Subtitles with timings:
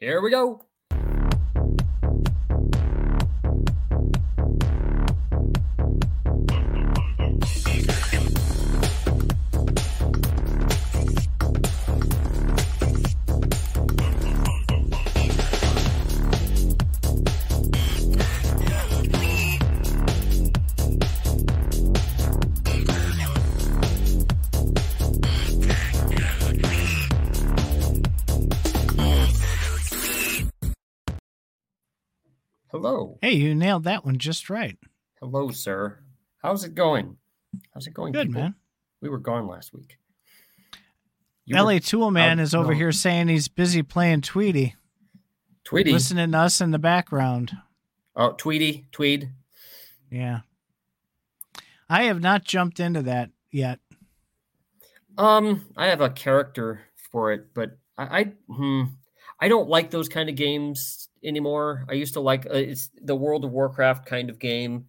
[0.00, 0.62] Here we go.
[33.36, 34.78] You nailed that one just right.
[35.20, 36.00] Hello, sir.
[36.38, 37.16] How's it going?
[37.72, 38.12] How's it going?
[38.12, 38.42] Good, people?
[38.42, 38.54] man.
[39.00, 39.98] We were gone last week.
[41.46, 42.78] You were- LA Tool Man Oh, is over no.
[42.78, 44.74] here saying he's busy playing Tweety,
[45.64, 45.92] Tweety.
[45.92, 47.52] listening to us in the background.
[48.16, 49.30] Oh, Tweety, Tweed.
[50.10, 50.40] Yeah.
[51.88, 53.80] I have not jumped into that yet.
[55.18, 56.80] Um, I have a character
[57.12, 58.82] for it, but I, I hmm,
[59.40, 61.86] I don't like those kind of games anymore.
[61.88, 64.86] I used to like uh, it's the World of Warcraft kind of game.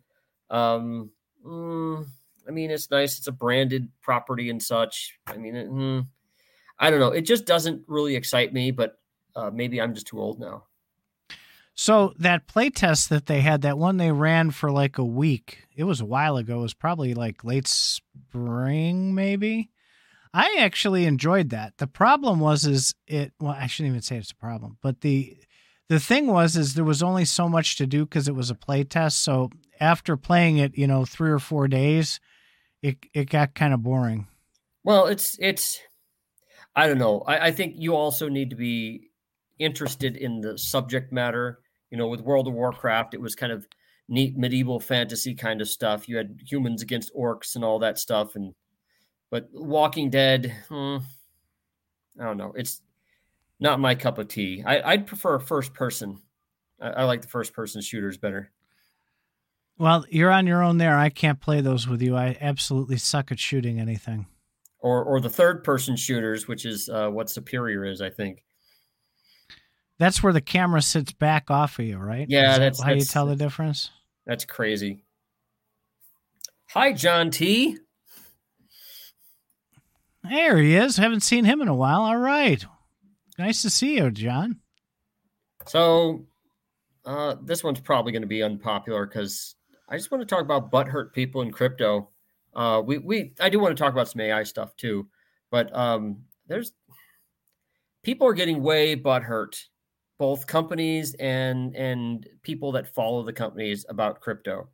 [0.50, 1.12] Um,
[1.46, 2.06] mm,
[2.48, 3.18] I mean, it's nice.
[3.18, 5.18] It's a branded property and such.
[5.28, 6.02] I mean, it, hmm,
[6.80, 7.12] I don't know.
[7.12, 8.72] It just doesn't really excite me.
[8.72, 9.00] But
[9.36, 10.64] uh, maybe I'm just too old now.
[11.78, 15.84] So that playtest that they had, that one they ran for like a week, it
[15.84, 16.60] was a while ago.
[16.60, 19.70] It was probably like late spring, maybe.
[20.36, 21.78] I actually enjoyed that.
[21.78, 25.38] The problem was is it well, I shouldn't even say it's a problem, but the
[25.88, 28.56] the thing was is there was only so much to do because it was a
[28.56, 29.14] playtest.
[29.14, 32.20] So after playing it, you know, three or four days,
[32.82, 34.28] it it got kind of boring.
[34.84, 35.80] Well, it's it's.
[36.76, 37.22] I don't know.
[37.22, 39.12] I, I think you also need to be
[39.58, 41.60] interested in the subject matter.
[41.92, 43.66] You know, with World of Warcraft, it was kind of
[44.10, 46.10] neat medieval fantasy kind of stuff.
[46.10, 48.54] You had humans against orcs and all that stuff, and
[49.36, 50.96] but Walking Dead, hmm,
[52.18, 52.54] I don't know.
[52.56, 52.82] It's
[53.60, 54.64] not my cup of tea.
[54.66, 56.22] I, I'd prefer a first person.
[56.82, 58.54] I, I like the first person shooters better.
[59.78, 60.98] Well, you're on your own there.
[60.98, 62.16] I can't play those with you.
[62.16, 64.28] I absolutely suck at shooting anything.
[64.80, 68.42] Or, or the third person shooters, which is uh, what Superior is, I think.
[70.00, 72.26] That's where the camera sits back off of you, right?
[72.30, 73.92] Yeah, that that's- how you tell the difference.
[74.26, 75.04] That's crazy.
[76.70, 77.80] Hi, John T.
[80.30, 80.98] There he is.
[80.98, 82.02] Haven't seen him in a while.
[82.02, 82.64] All right.
[83.38, 84.60] Nice to see you, John.
[85.68, 86.26] So,
[87.06, 89.56] uh, this one's probably going to be unpopular because
[89.90, 92.10] I just want to talk about butthurt people in crypto.
[92.56, 95.08] Uh, we we I do want to talk about some AI stuff too,
[95.52, 96.72] but um, there's
[98.04, 99.62] people are getting way butthurt,
[100.18, 104.70] both companies and and people that follow the companies about crypto.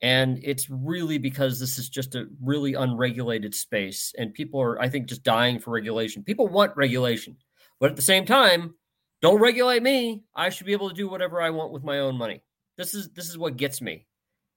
[0.00, 4.88] And it's really because this is just a really unregulated space, and people are, I
[4.88, 6.22] think, just dying for regulation.
[6.22, 7.36] People want regulation,
[7.80, 8.74] but at the same time,
[9.20, 10.22] don't regulate me.
[10.36, 12.44] I should be able to do whatever I want with my own money.
[12.76, 14.06] This is this is what gets me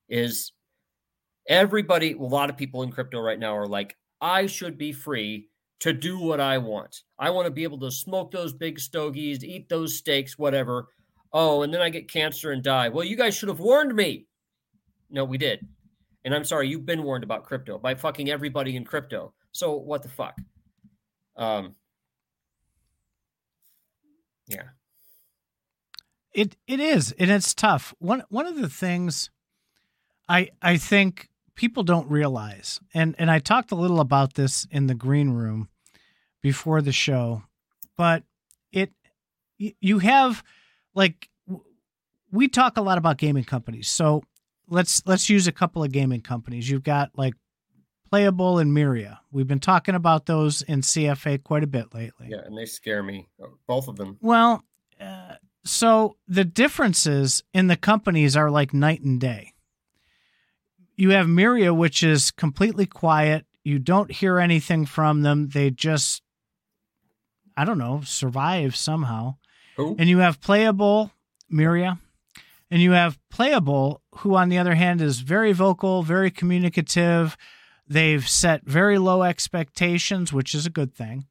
[0.07, 0.51] is
[1.47, 5.47] everybody, a lot of people in crypto right now are like, I should be free
[5.79, 7.01] to do what I want.
[7.17, 10.89] I want to be able to smoke those big stogies, eat those steaks, whatever.
[11.33, 12.89] Oh, and then I get cancer and die.
[12.89, 14.27] Well, you guys should have warned me.
[15.11, 15.67] No, we did.
[16.23, 19.33] And I'm sorry, you've been warned about crypto by fucking everybody in crypto.
[19.51, 20.37] So what the fuck?
[21.35, 21.75] Um
[24.47, 24.63] yeah.
[26.33, 27.93] It it is, and it's tough.
[27.99, 29.29] One one of the things
[30.29, 34.87] I I think people don't realize, and and I talked a little about this in
[34.87, 35.69] the green room
[36.41, 37.43] before the show,
[37.97, 38.23] but
[38.71, 38.93] it
[39.57, 40.43] you have
[40.95, 41.29] like
[42.31, 43.89] we talk a lot about gaming companies.
[43.89, 44.23] So
[44.71, 46.67] let's let's use a couple of gaming companies.
[46.69, 47.35] You've got like
[48.09, 49.19] Playable and Myria.
[49.31, 52.27] We've been talking about those in CFA quite a bit lately.
[52.29, 53.29] Yeah, and they scare me.
[53.41, 54.17] uh, Both of them.
[54.21, 54.63] Well,
[54.99, 59.53] uh, so the differences in the companies are like night and day.
[60.95, 63.45] You have Myria, which is completely quiet.
[63.63, 65.49] You don't hear anything from them.
[65.49, 66.21] They just,
[67.55, 69.35] I don't know, survive somehow.
[69.77, 69.95] Who?
[69.97, 71.11] And you have Playable,
[71.51, 71.99] Myria,
[72.71, 77.37] and you have Playable, who, on the other hand, is very vocal, very communicative.
[77.87, 81.25] They've set very low expectations, which is a good thing.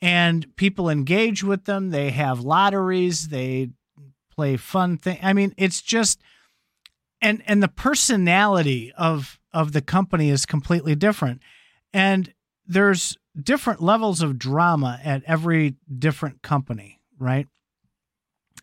[0.00, 1.90] And people engage with them.
[1.90, 3.28] They have lotteries.
[3.28, 3.70] They
[4.30, 5.18] play fun thing.
[5.22, 6.20] I mean, it's just
[7.20, 11.40] and and the personality of of the company is completely different.
[11.92, 12.32] And
[12.66, 17.46] there's different levels of drama at every different company, right?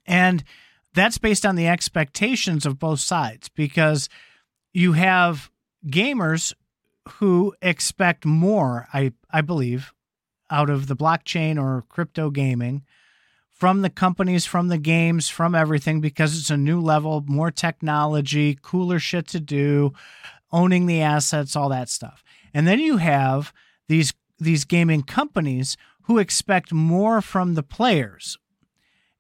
[0.06, 0.44] And
[0.96, 4.10] that's based on the expectations of both sides because
[4.74, 5.50] you have
[5.86, 6.54] gamers
[7.08, 9.94] who expect more, I I believe,
[10.50, 12.84] out of the blockchain or crypto gaming
[13.52, 18.58] from the companies, from the games, from everything because it's a new level, more technology,
[18.62, 19.94] cooler shit to do,
[20.52, 22.24] owning the assets, all that stuff.
[22.54, 23.54] And then you have
[23.88, 28.38] these these gaming companies who expect more from the players.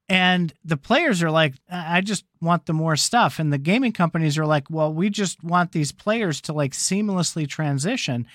[0.07, 3.40] And the players are like, I just want the more stuff.
[3.40, 7.48] And the gaming companies are like, well, we just want these players to like seamlessly
[7.48, 8.28] transition.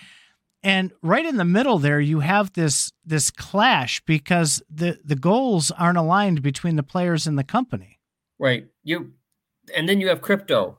[0.62, 5.70] And right in the middle there you have this this clash because the the goals
[5.70, 7.98] aren't aligned between the players and the company.
[8.38, 8.66] Right.
[8.82, 9.12] You
[9.74, 10.78] and then you have crypto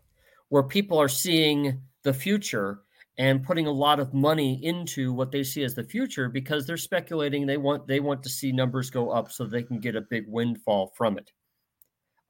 [0.50, 2.82] where people are seeing the future
[3.18, 6.78] and putting a lot of money into what they see as the future because they're
[6.78, 10.02] speculating they want they want to see numbers go up so they can get a
[10.02, 11.32] big windfall from it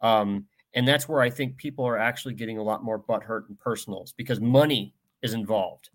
[0.01, 3.59] um, and that's where i think people are actually getting a lot more butthurt and
[3.59, 5.89] personals because money is involved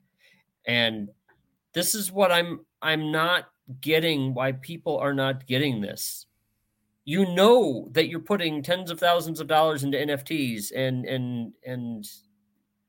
[0.66, 1.08] and
[1.76, 3.50] this is what I'm I'm not
[3.82, 6.24] getting why people are not getting this.
[7.04, 12.08] You know that you're putting tens of thousands of dollars into NFTs and and and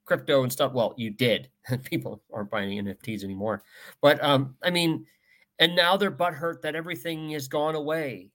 [0.08, 0.74] crypto and stuff.
[0.74, 1.50] Well, you did.
[1.84, 3.64] people aren't buying NFTs anymore.
[4.02, 5.06] But um, I mean,
[5.60, 8.32] and now they're butthurt that everything has gone away.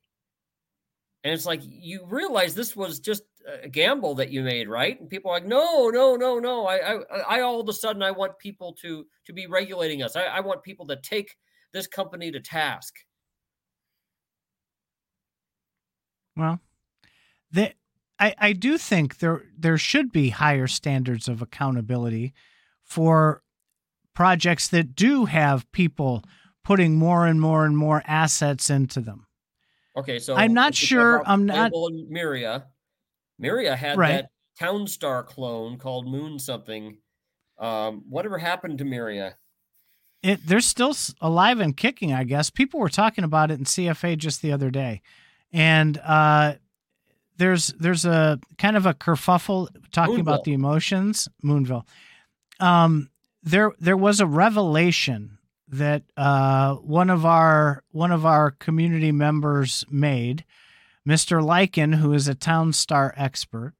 [1.25, 3.23] And it's like you realize this was just
[3.63, 5.01] a gamble that you made, right?
[5.01, 6.67] And people are like, no, no, no, no.
[6.67, 10.17] I, I, I all of a sudden I want people to to be regulating us.
[10.17, 11.37] I, I want people to take
[11.73, 12.95] this company to task.
[16.37, 16.61] Well,
[17.51, 17.73] the,
[18.23, 22.35] I, I do think there there should be higher standards of accountability
[22.85, 23.43] for
[24.15, 26.23] projects that do have people
[26.63, 29.27] putting more and more and more assets into them.
[29.97, 31.25] Okay, so I'm not sure.
[31.27, 31.73] I'm not.
[31.73, 32.67] Myria
[33.43, 34.09] Myria had right.
[34.23, 34.31] that
[34.61, 36.99] Townstar clone called Moon something.
[37.59, 39.35] Um, whatever happened to Myria?
[40.23, 42.51] It they're still alive and kicking, I guess.
[42.51, 45.03] People were talking about it in CFA just the other day,
[45.53, 46.55] and uh,
[47.43, 50.21] there's there's a kind of a kerfuffle talking Moonville.
[50.21, 51.29] about the emotions.
[51.43, 51.85] Moonville.
[52.61, 53.11] Um,
[53.43, 59.85] there there was a revelation that uh, one of our one of our community members
[59.91, 60.45] made
[61.07, 61.43] Mr.
[61.43, 63.75] Lycan, who is a Townstar expert,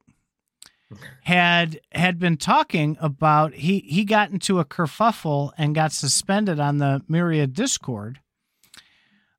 [1.23, 6.79] had had been talking about he he got into a kerfuffle and got suspended on
[6.79, 8.19] the Myria Discord.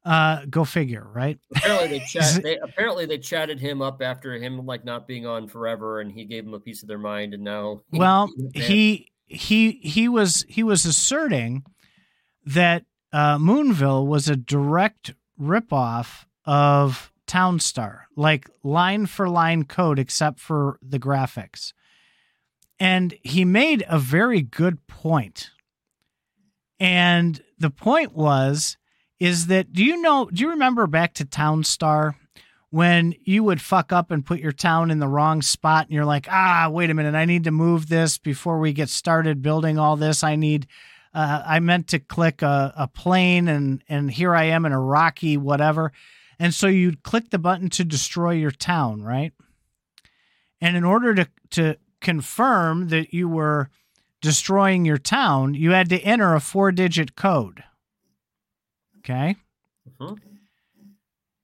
[0.04, 1.38] Uh, go figure, right?
[1.56, 5.48] Apparently they, chat, they apparently they chatted him up after him like not being on
[5.48, 9.72] forever, and he gave him a piece of their mind, and now well he he
[9.82, 11.64] he was he was asserting
[12.44, 20.40] that uh, Moonville was a direct ripoff of Townstar, like line for line code, except
[20.40, 21.72] for the graphics.
[22.78, 25.50] And he made a very good point.
[26.80, 28.76] And the point was,
[29.25, 32.15] is that do you know, do you remember back to Townstar
[32.69, 36.05] when you would fuck up and put your town in the wrong spot and you're
[36.05, 39.79] like, ah, wait a minute, I need to move this before we get started building
[39.79, 40.23] all this.
[40.23, 40.67] I need,
[41.15, 44.81] uh, I meant to click a, a plane and, and here I am in a
[44.81, 45.91] rocky whatever
[46.38, 49.32] and so you'd click the button to destroy your town, right?
[50.61, 53.71] And in order to, to confirm that you were
[54.21, 57.65] destroying your town, you had to enter a four digit code.
[59.04, 59.36] Okay.
[60.00, 60.14] Uh-huh.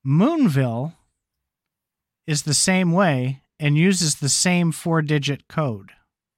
[0.06, 0.94] Moonville
[2.26, 5.90] is the same way and uses the same four digit code.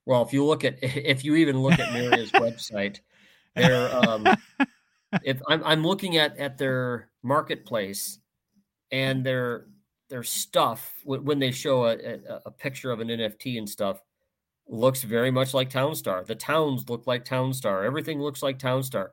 [0.05, 3.00] Well, if you look at, if you even look at Myria's website,
[3.55, 4.26] they're, um,
[5.23, 8.19] if I'm, I'm looking at, at their marketplace
[8.91, 9.67] and their
[10.09, 14.02] their stuff when they show a, a, a, picture of an NFT and stuff
[14.69, 16.26] looks very much like Townstar.
[16.26, 17.87] The towns look like Townstar.
[17.87, 19.09] Everything looks like Townstar.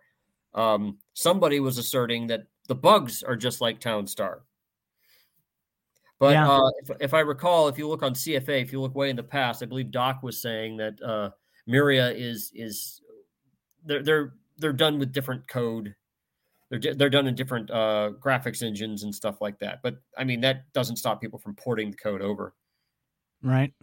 [0.54, 4.40] Um, somebody was asserting that the bugs are just like Townstar.
[6.20, 6.50] But yeah.
[6.50, 9.16] uh, if, if, I recall, if you look on CFA, if you look way in
[9.16, 11.30] the past, I believe Doc was saying that uh,
[11.68, 13.02] Myria is is
[13.86, 15.96] they're they're they're done with different code
[16.70, 19.80] they're they're done in different uh, graphics engines and stuff like that.
[19.82, 22.54] But I mean, that doesn't stop people from porting the code over.
[23.42, 23.74] Right.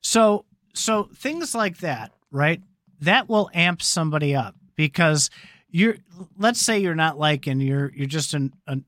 [0.00, 2.62] So so things like that, right?
[3.00, 5.30] That will amp somebody up because
[5.70, 5.96] you're.
[6.38, 8.84] Let's say you're not liking you're you're just an, an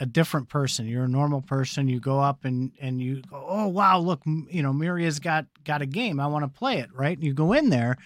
[0.00, 0.86] a different person.
[0.86, 1.88] You're a normal person.
[1.88, 5.82] You go up and and you go, oh wow, look, you know, Myria's got got
[5.82, 6.20] a game.
[6.20, 7.16] I want to play it, right?
[7.16, 7.96] And you go in there,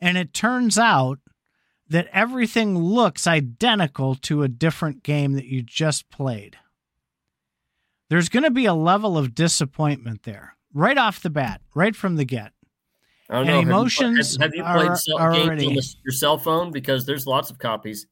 [0.00, 1.18] and it turns out
[1.88, 6.56] that everything looks identical to a different game that you just played.
[8.08, 12.16] There's going to be a level of disappointment there right off the bat, right from
[12.16, 12.52] the get.
[13.30, 13.76] I don't and know.
[13.76, 16.72] Emotions have you, have, have you played cell, games already, on the, your cell phone?
[16.72, 18.06] Because there's lots of copies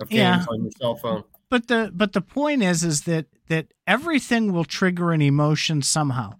[0.00, 1.24] of games yeah, on your cell phone.
[1.50, 6.32] but the but the point is is that that everything will trigger an emotion somehow.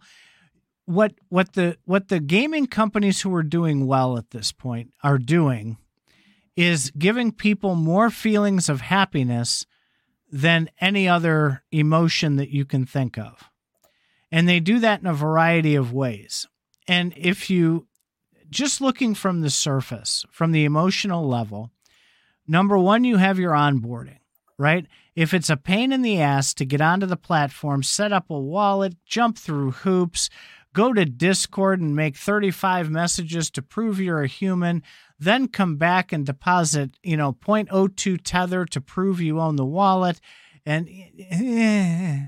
[0.87, 5.19] What what the what the gaming companies who are doing well at this point are
[5.19, 5.77] doing
[6.57, 9.67] is giving people more feelings of happiness
[10.31, 13.51] than any other emotion that you can think of.
[14.31, 16.47] And they do that in a variety of ways.
[16.89, 17.87] And if you
[18.51, 21.71] just looking from the surface, from the emotional level,
[22.47, 24.19] number one, you have your onboarding,
[24.59, 24.87] right?
[25.15, 28.39] If it's a pain in the ass to get onto the platform, set up a
[28.39, 30.29] wallet, jump through hoops,
[30.73, 34.83] go to Discord and make 35 messages to prove you're a human,
[35.19, 40.21] then come back and deposit, you know, 0.02 tether to prove you own the wallet
[40.65, 42.19] and eh, eh, eh,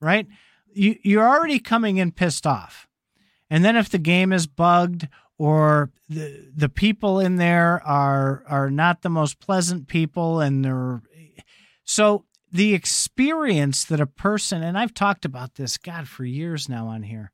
[0.00, 0.26] right?
[0.72, 2.85] You you're already coming in pissed off.
[3.50, 8.70] And then if the game is bugged or the the people in there are are
[8.70, 11.02] not the most pleasant people and they're
[11.84, 16.86] so the experience that a person and I've talked about this god for years now
[16.88, 17.32] on here.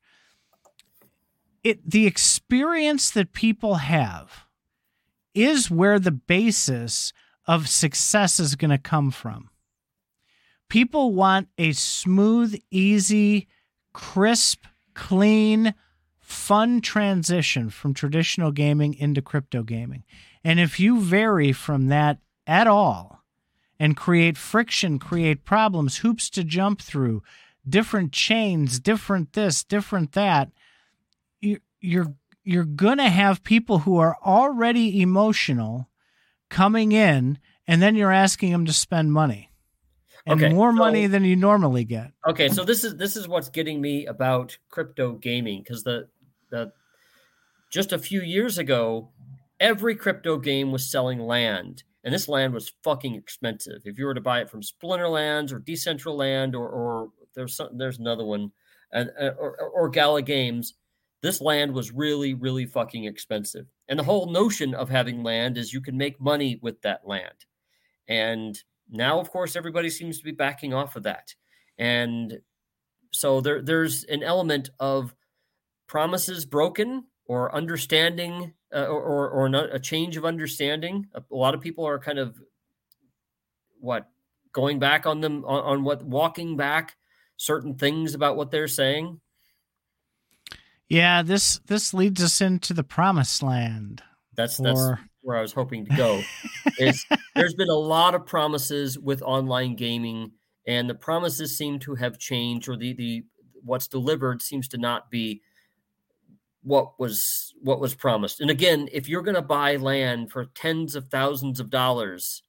[1.62, 4.46] It the experience that people have
[5.34, 7.12] is where the basis
[7.46, 9.48] of success is going to come from.
[10.68, 13.48] People want a smooth easy
[13.92, 14.64] crisp
[14.94, 15.74] clean
[16.32, 20.02] fun transition from traditional gaming into crypto gaming.
[20.42, 23.22] And if you vary from that at all
[23.78, 27.22] and create friction, create problems, hoops to jump through,
[27.68, 30.50] different chains, different this, different that,
[31.80, 35.88] you're you're going to have people who are already emotional
[36.48, 39.52] coming in and then you're asking them to spend money
[40.26, 42.12] and okay, more so, money than you normally get.
[42.26, 46.08] Okay, so this is this is what's getting me about crypto gaming because the
[46.52, 46.72] that
[47.70, 49.10] just a few years ago,
[49.58, 53.82] every crypto game was selling land, and this land was fucking expensive.
[53.84, 57.98] If you were to buy it from Splinterlands or Decentraland or or there's some, there's
[57.98, 58.52] another one,
[58.92, 60.74] and uh, or, or Gala Games,
[61.22, 63.66] this land was really really fucking expensive.
[63.88, 67.46] And the whole notion of having land is you can make money with that land,
[68.06, 68.58] and
[68.90, 71.34] now of course everybody seems to be backing off of that,
[71.78, 72.40] and
[73.12, 75.14] so there there's an element of
[75.92, 81.06] promises broken or understanding uh, or, or, or not, a change of understanding.
[81.14, 82.34] A, a, lot of people are kind of
[83.78, 84.08] what
[84.52, 86.96] going back on them on, on what walking back
[87.36, 89.20] certain things about what they're saying.
[90.88, 94.02] Yeah, this this leads us into the promised land.
[94.34, 94.62] That's or...
[94.62, 96.22] that's where I was hoping to go.
[96.78, 100.32] is there's been a lot of promises with online gaming,
[100.66, 103.24] and the promises seem to have changed, or the the
[103.62, 105.42] what's delivered seems to not be
[106.62, 108.40] what was what was promised.
[108.40, 112.42] And again, if you're going to buy land for tens of thousands of dollars,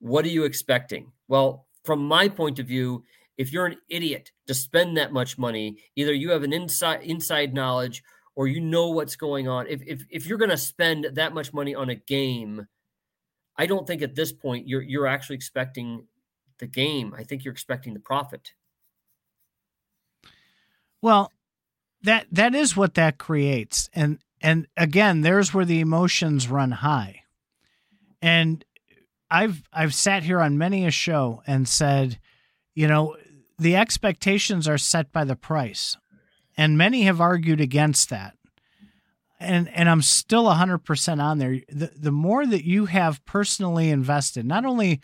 [0.00, 1.12] what are you expecting?
[1.28, 3.04] Well, from my point of view,
[3.36, 7.54] if you're an idiot to spend that much money, either you have an inside inside
[7.54, 8.02] knowledge
[8.34, 9.66] or you know what's going on.
[9.68, 12.66] If if if you're going to spend that much money on a game,
[13.56, 16.06] I don't think at this point you're you're actually expecting
[16.58, 17.14] the game.
[17.16, 18.52] I think you're expecting the profit.
[21.02, 21.30] Well,
[22.06, 23.90] that that is what that creates.
[23.92, 27.22] And and again there's where the emotions run high.
[28.22, 28.64] And
[29.28, 32.20] i've i've sat here on many a show and said
[32.74, 33.16] you know
[33.58, 35.96] the expectations are set by the price.
[36.56, 38.34] And many have argued against that.
[39.40, 41.60] And and i'm still 100% on there.
[41.68, 45.00] The, the more that you have personally invested not only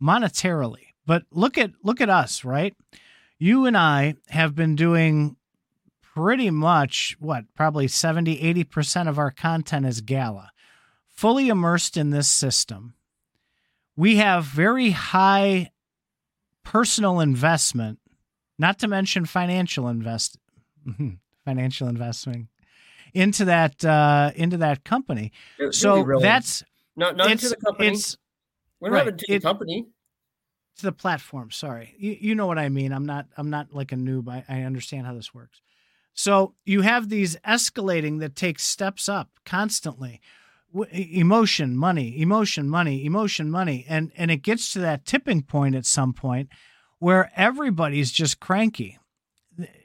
[0.00, 2.74] monetarily but look at look at us right?
[3.38, 5.36] You and i have been doing
[6.14, 10.50] pretty much what probably 70 80% of our content is gala.
[11.08, 12.94] Fully immersed in this system
[13.96, 15.70] we have very high
[16.64, 17.98] personal investment
[18.58, 20.38] not to mention financial invest
[21.44, 22.46] financial investment
[23.14, 25.32] into that uh into that company.
[25.58, 26.62] It, so really, that's
[26.96, 27.88] not not into the company.
[27.88, 28.16] it's
[28.80, 29.86] we're not right, into the company.
[30.78, 31.94] To the platform sorry.
[31.98, 32.92] You, you know what i mean.
[32.92, 34.28] I'm not i'm not like a noob.
[34.28, 35.60] I, I understand how this works
[36.14, 40.20] so you have these escalating that take steps up constantly.
[40.92, 45.84] Emotion, money, emotion, money, emotion, money, and and it gets to that tipping point at
[45.84, 46.48] some point
[46.98, 48.98] where everybody's just cranky.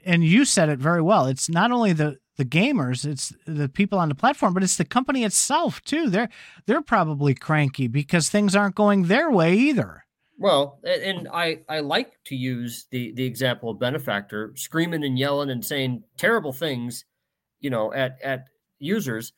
[0.06, 1.26] And you said it very well.
[1.26, 4.84] It's not only the the gamers, it's the people on the platform, but it's the
[4.84, 6.08] company itself too.
[6.08, 6.30] They're
[6.64, 10.04] they're probably cranky because things aren't going their way either.
[10.38, 15.50] Well, and I I like to use the the example of benefactor screaming and yelling
[15.50, 17.04] and saying terrible things,
[17.60, 18.46] you know, at at
[18.78, 19.32] users.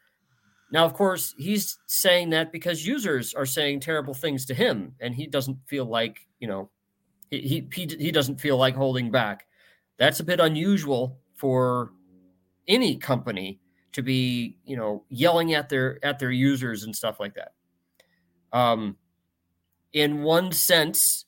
[0.73, 5.15] Now, of course, he's saying that because users are saying terrible things to him, and
[5.15, 6.71] he doesn't feel like you know,
[7.31, 9.47] he he he doesn't feel like holding back.
[9.99, 11.93] That's a bit unusual for
[12.69, 13.61] any company
[13.93, 17.53] to be, you know, yelling at their at their users and stuff like that.
[18.53, 18.97] Um,
[19.93, 21.25] in one sense,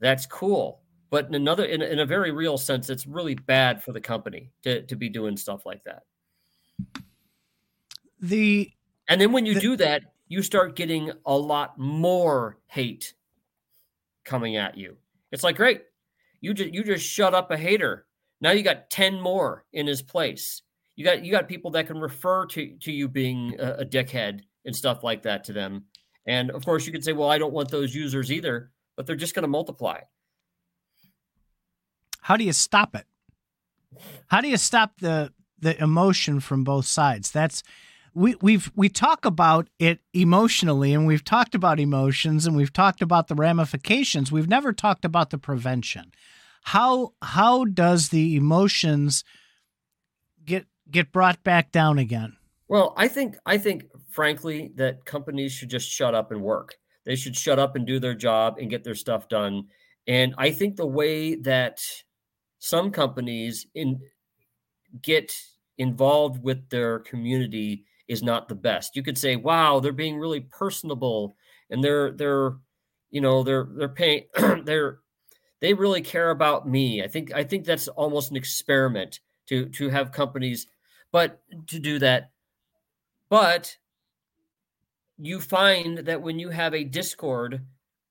[0.00, 0.80] that's cool,
[1.10, 4.50] but in another, in, in a very real sense, it's really bad for the company
[4.62, 6.04] to to be doing stuff like that.
[8.20, 8.70] The
[9.08, 13.14] and then when you the, do that, you start getting a lot more hate
[14.24, 14.96] coming at you.
[15.32, 15.82] It's like, great,
[16.40, 18.06] you just you just shut up a hater.
[18.40, 20.62] Now you got 10 more in his place.
[20.94, 24.40] You got you got people that can refer to to you being a, a dickhead
[24.64, 25.84] and stuff like that to them.
[26.26, 29.16] And of course you could say, well, I don't want those users either, but they're
[29.16, 30.00] just going to multiply.
[32.20, 33.06] How do you stop it?
[34.26, 37.30] How do you stop the the emotion from both sides?
[37.30, 37.62] That's
[38.18, 43.00] we we've we talk about it emotionally and we've talked about emotions and we've talked
[43.00, 46.12] about the ramifications we've never talked about the prevention
[46.62, 49.24] how how does the emotions
[50.44, 53.84] get get brought back down again well i think i think
[54.18, 58.00] frankly that companies should just shut up and work they should shut up and do
[58.00, 59.64] their job and get their stuff done
[60.08, 61.80] and i think the way that
[62.58, 64.00] some companies in
[65.02, 65.32] get
[65.78, 68.96] involved with their community is not the best.
[68.96, 71.36] You could say, "Wow, they're being really personable,
[71.70, 72.56] and they're they're,
[73.10, 74.24] you know, they're they're paying
[74.64, 74.98] they're
[75.60, 79.88] they really care about me." I think I think that's almost an experiment to to
[79.90, 80.66] have companies,
[81.12, 82.30] but to do that,
[83.28, 83.76] but
[85.18, 87.64] you find that when you have a Discord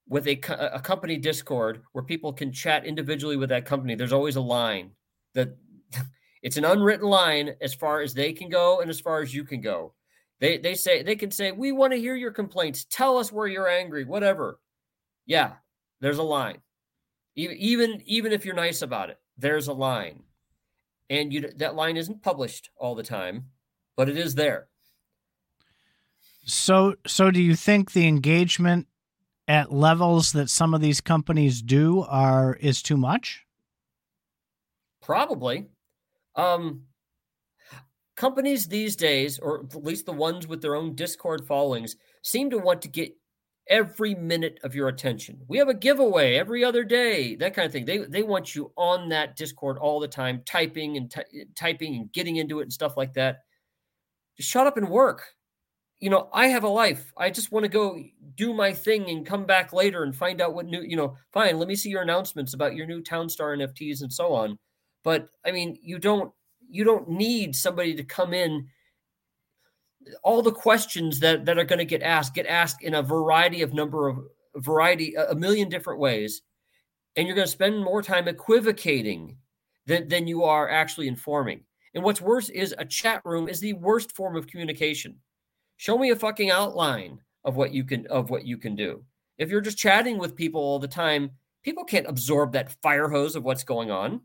[0.08, 0.40] with a,
[0.74, 4.92] a company Discord where people can chat individually with that company, there's always a line
[5.34, 5.56] that
[6.44, 9.44] it's an unwritten line as far as they can go and as far as you
[9.44, 9.94] can go.
[10.40, 12.86] They they say they can say, "We want to hear your complaints.
[12.86, 14.60] Tell us where you're angry, whatever."
[15.26, 15.54] Yeah,
[16.00, 16.60] there's a line.
[17.36, 20.24] Even even even if you're nice about it, there's a line.
[21.10, 23.46] And you that line isn't published all the time,
[23.96, 24.68] but it is there.
[26.48, 28.88] So so do you think the engagement
[29.50, 33.46] at levels that some of these companies do are is too much?
[35.02, 35.68] Probably.
[36.36, 36.84] Um,
[38.16, 42.58] companies these days, or at least the ones with their own Discord followings, seem to
[42.58, 43.14] want to get
[43.70, 45.42] every minute of your attention.
[45.50, 47.84] We have a giveaway every other day, that kind of thing.
[47.84, 51.14] They they want you on that Discord all the time, typing and
[51.56, 53.40] typing and getting into it and stuff like that.
[54.38, 55.37] Just shut up and work.
[56.00, 57.12] You know, I have a life.
[57.18, 58.00] I just want to go
[58.36, 61.58] do my thing and come back later and find out what new, you know, fine,
[61.58, 64.60] let me see your announcements about your new Townstar NFTs and so on.
[65.04, 66.32] But I mean, you don't
[66.70, 68.68] you don't need somebody to come in
[70.24, 73.62] all the questions that that are going to get asked get asked in a variety
[73.62, 74.20] of number of
[74.56, 76.42] variety a million different ways
[77.16, 79.38] and you're going to spend more time equivocating
[79.86, 81.62] than, than you are actually informing
[81.94, 85.16] and what's worse is a chat room is the worst form of communication
[85.78, 89.04] show me a fucking outline of what you can of what you can do
[89.38, 91.32] if you're just chatting with people all the time
[91.64, 94.22] people can't absorb that fire hose of what's going on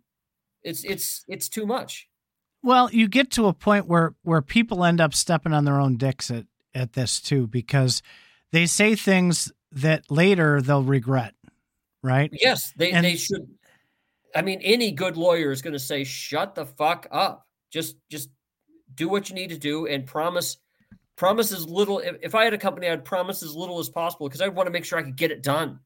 [0.63, 2.09] it's it's it's too much
[2.63, 5.97] well, you get to a point where where people end up stepping on their own
[5.97, 8.03] dicks at at this too because
[8.53, 11.35] they say things that later they'll regret,
[12.03, 12.31] right?
[12.33, 13.49] Yes, they and, they should.
[14.35, 17.47] I mean, any good lawyer is going to say, "Shut the fuck up.
[17.71, 18.31] Just just
[18.95, 20.57] do what you need to do and promise."
[21.23, 22.01] Promise as little.
[22.01, 24.71] If, I had a company, I'd promise as little as possible because I want to
[24.71, 25.81] make sure I could get it done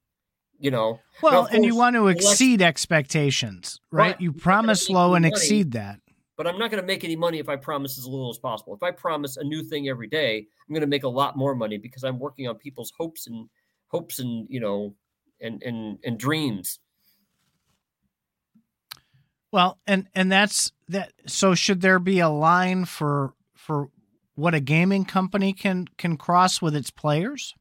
[0.59, 0.99] you know.
[1.21, 4.13] Well, and you want to exceed expectations, right?
[4.13, 4.21] right.
[4.23, 5.35] You promise low and money.
[5.35, 6.01] exceed that
[6.37, 8.75] but I'm not going to make any money if I promise as little as possible.
[8.75, 11.55] If I promise a new thing every day, I'm going to make a lot more
[11.55, 13.49] money because I'm working on people's hopes and
[13.89, 14.95] hopes and you know
[15.41, 16.79] and and and dreams.
[19.51, 21.13] Well, and and that's that.
[21.27, 23.89] So should there be a line for for
[24.37, 27.55] what a gaming company can can cross with its players?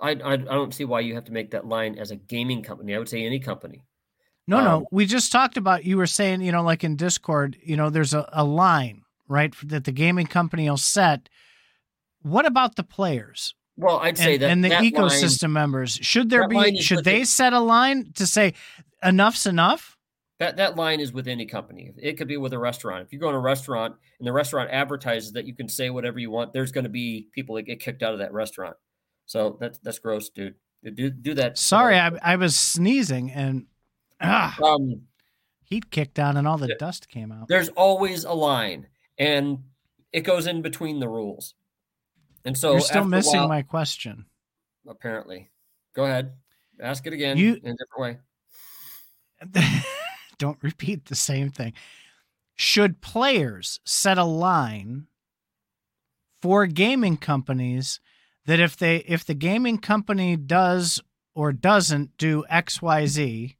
[0.00, 2.62] I, I, I don't see why you have to make that line as a gaming
[2.62, 2.94] company.
[2.94, 3.82] I would say any company.
[4.46, 4.86] No, um, no.
[4.90, 8.12] We just talked about, you were saying, you know, like in Discord, you know, there's
[8.12, 11.28] a, a line, right, that the gaming company will set.
[12.22, 13.54] What about the players?
[13.76, 17.04] Well, I'd say and, that and the that ecosystem line, members should there be should
[17.04, 18.54] they the, set a line to say
[19.02, 19.93] enough's enough?
[20.38, 21.92] That that line is with any company.
[21.96, 23.04] It could be with a restaurant.
[23.06, 26.18] If you go in a restaurant and the restaurant advertises that you can say whatever
[26.18, 28.76] you want, there's going to be people that get kicked out of that restaurant.
[29.26, 30.54] So that's that's gross, dude.
[30.82, 31.56] Do do that.
[31.56, 33.66] Sorry, I, I was sneezing and
[34.20, 35.02] Ah, um,
[35.64, 37.48] heat kicked down and all the dust came out.
[37.48, 38.86] There's always a line,
[39.18, 39.58] and
[40.12, 41.54] it goes in between the rules.
[42.44, 44.26] And so you're still missing while, my question.
[44.86, 45.50] Apparently,
[45.94, 46.32] go ahead.
[46.80, 48.18] Ask it again You- in a different way.
[50.38, 51.72] don't repeat the same thing.
[52.56, 55.06] Should players set a line
[56.40, 58.00] for gaming companies
[58.46, 61.00] that if they if the gaming company does
[61.34, 63.56] or doesn't do XYZ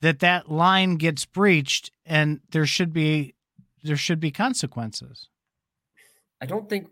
[0.00, 3.34] that that line gets breached and there should be
[3.82, 5.28] there should be consequences.
[6.40, 6.88] I don't think.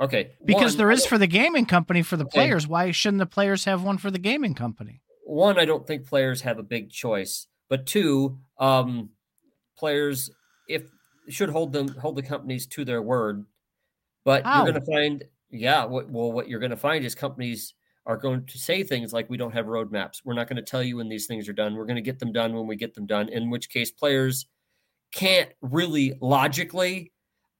[0.00, 2.32] Okay, Because one, there is for the gaming company for the Okay.
[2.40, 2.66] players.
[2.66, 5.00] Why shouldn't the players have one for the gaming company?
[5.24, 9.08] one, I don't think players have a big choice, but two, um,
[9.78, 10.30] players
[10.68, 10.82] if
[11.30, 13.46] should hold them hold the companies to their word.
[14.26, 17.72] But you're going to find, yeah, what, well, what you're going to find is companies
[18.04, 20.20] are going to say things like, "We don't have roadmaps.
[20.22, 21.74] We're not going to tell you when these things are done.
[21.74, 24.44] We're going to get them done when we get them done." In which case, players
[25.10, 27.10] can't really logically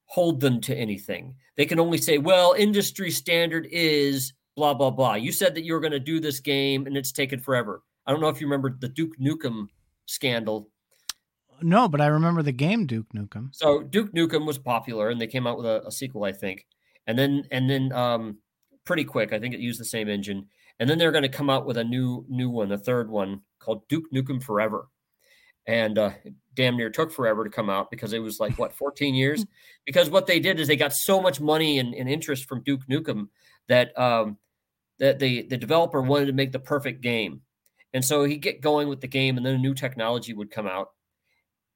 [0.04, 1.36] hold them to anything.
[1.56, 5.14] They can only say, "Well, industry standard is." blah blah blah.
[5.14, 7.82] You said that you were going to do this game and it's taken forever.
[8.06, 9.68] I don't know if you remember the Duke Nukem
[10.12, 10.68] scandal.
[11.60, 13.48] No, but I remember the game Duke Nukem.
[13.52, 16.66] So Duke Nukem was popular and they came out with a, a sequel, I think.
[17.06, 18.38] And then and then um
[18.84, 20.48] pretty quick, I think it used the same engine.
[20.78, 23.42] And then they're going to come out with a new new one, a third one
[23.58, 24.88] called Duke Nukem Forever.
[25.66, 26.10] And uh
[26.54, 29.46] damn near took forever to come out because it was like what 14 years
[29.86, 32.82] because what they did is they got so much money and, and interest from Duke
[32.90, 33.28] Nukem
[33.68, 34.36] that um
[34.98, 37.42] that the the developer wanted to make the perfect game.
[37.94, 40.66] And so he'd get going with the game and then a new technology would come
[40.66, 40.88] out.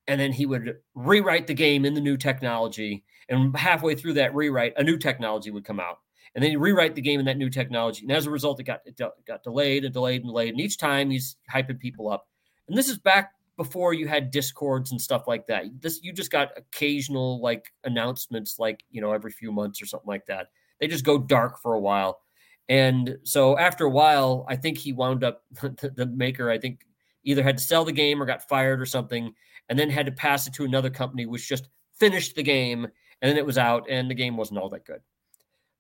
[0.09, 3.05] And then he would rewrite the game in the new technology.
[3.29, 5.99] And halfway through that rewrite a new technology would come out.
[6.35, 8.03] And then he'd rewrite the game in that new technology.
[8.03, 10.51] And as a result it got it got delayed and delayed and delayed.
[10.51, 12.29] And each time he's hyping people up.
[12.69, 15.65] And this is back before you had discords and stuff like that.
[15.81, 20.09] This you just got occasional like announcements like you know every few months or something
[20.09, 20.49] like that.
[20.81, 22.21] They just go dark for a while
[22.69, 26.81] and so after a while i think he wound up the, maker i think
[27.25, 29.33] either had to sell the game or got fired or something
[29.69, 32.87] and then had to pass it to another company which just finished the game
[33.21, 35.01] and then it was out and the game wasn't all that good.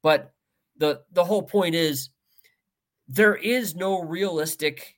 [0.02, 0.32] But
[0.78, 2.10] the the whole point is
[3.08, 4.96] there is no realistic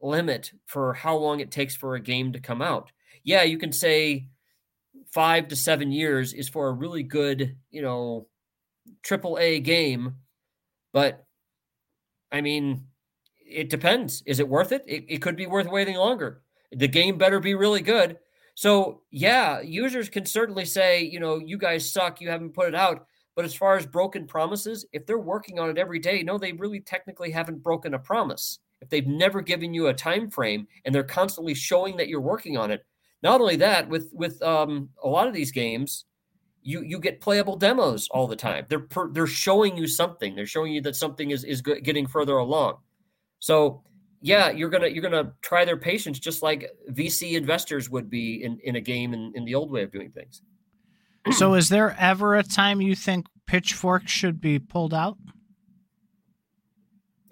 [0.00, 2.90] limit for how long it takes for a game to come out.
[3.24, 4.28] Yeah you can say
[5.12, 8.26] 5 to 7 years is for a really good you know
[9.02, 10.16] triple A game
[10.92, 11.24] but
[12.30, 12.86] I mean
[13.44, 14.84] it depends is it worth it?
[14.86, 18.18] it it could be worth waiting longer the game better be really good
[18.54, 22.74] so yeah, users can certainly say, you know, you guys suck, you haven't put it
[22.74, 23.06] out.
[23.34, 26.52] But as far as broken promises, if they're working on it every day, no, they
[26.52, 28.58] really technically haven't broken a promise.
[28.82, 32.58] If they've never given you a time frame and they're constantly showing that you're working
[32.58, 32.84] on it,
[33.22, 36.04] not only that, with with um, a lot of these games,
[36.62, 38.66] you you get playable demos all the time.
[38.68, 40.34] They're per, they're showing you something.
[40.34, 42.78] They're showing you that something is is getting further along.
[43.38, 43.82] So
[44.20, 48.58] yeah, you're gonna you're gonna try their patience just like VC investors would be in,
[48.62, 50.42] in a game in, in the old way of doing things.
[51.32, 55.16] So, is there ever a time you think Pitchfork should be pulled out?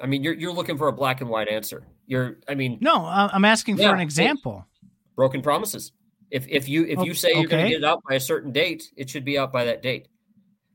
[0.01, 1.87] I mean, you're you're looking for a black and white answer.
[2.07, 4.67] You're, I mean, No, I'm asking for an example.
[5.15, 5.93] broken promises.
[6.31, 8.17] If if you if oh, you O- say you're going to get it out by
[8.17, 10.09] a certain date, it should be out by that date.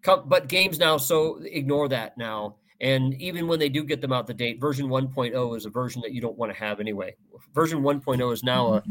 [0.01, 2.57] Come, but games now so ignore that now.
[2.81, 6.01] And even when they do get them out the date, version 1.0 is a version
[6.01, 7.15] that you don't want to have anyway.
[7.53, 8.83] Version 1.0 is now a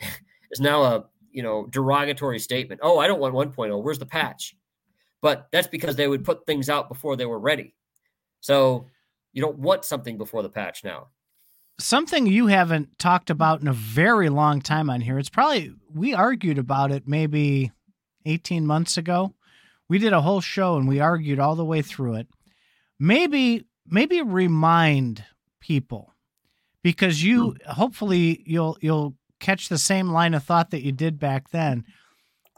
[0.50, 2.80] is now a you know derogatory statement.
[2.82, 3.82] Oh, I don't want 1.0.
[3.82, 4.56] Where's the patch?
[5.20, 7.74] But that's because they would put things out before they were ready.
[8.40, 8.86] So
[9.32, 11.08] you don't want something before the patch now.
[11.78, 15.18] Something you haven't talked about in a very long time on here.
[15.18, 17.72] It's probably, we argued about it maybe
[18.24, 19.34] 18 months ago.
[19.88, 22.28] We did a whole show and we argued all the way through it.
[22.98, 25.24] Maybe, maybe remind
[25.60, 26.14] people
[26.86, 27.70] because you hmm.
[27.72, 31.84] hopefully you'll you'll catch the same line of thought that you did back then.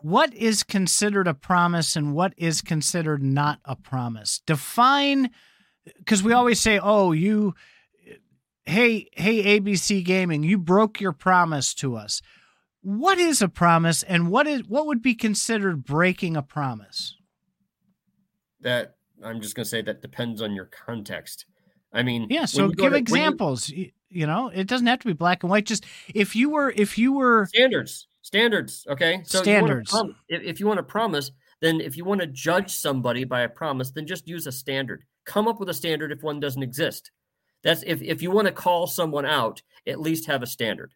[0.03, 4.43] What is considered a promise and what is considered not a promise?
[4.47, 5.31] Define
[5.97, 7.55] because we always say, "Oh, you
[8.69, 12.21] hey, hey ABC Gaming, you broke your promise to us."
[12.83, 17.15] What is a promise and what is what would be considered breaking a promise?
[18.61, 21.47] that I'm just going to say that depends on your context.
[21.93, 23.69] I mean, Yeah, so give to- examples.
[23.69, 25.67] You, you know, it doesn't have to be black and white.
[25.67, 28.85] Just if you were if you were standards, standards.
[28.89, 29.91] Okay, so you Standards.
[29.91, 33.43] prom- if, if you want to promise, then if you want to judge somebody by
[33.43, 35.05] a promise, then just use a standard.
[35.25, 37.11] Come up with a standard if one doesn't exist.
[37.63, 40.95] That's if if you want to call someone out, at least have a standard.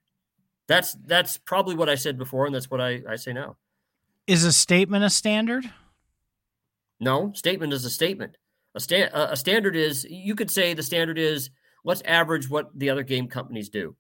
[0.68, 3.56] That's that's probably what I said before, and that's what I, I say now.
[4.26, 5.64] is a statement a standard?
[7.00, 8.36] No, statement is a statement.
[8.74, 11.50] A sta- a a standard is you could say the standard is
[11.84, 13.96] let's average what the other game companies do.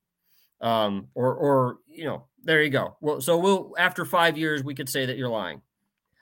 [0.60, 2.96] Um, or or you know, there you go.
[3.00, 5.62] Well, so we'll after five years we could say that you're lying.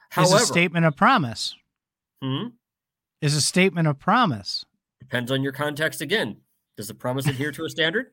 [0.09, 1.55] However, is a statement of promise.
[2.23, 2.49] Hmm?
[3.21, 4.65] Is a statement of promise.
[5.01, 6.37] Depends on your context again.
[6.77, 8.13] Does the promise adhere to a standard?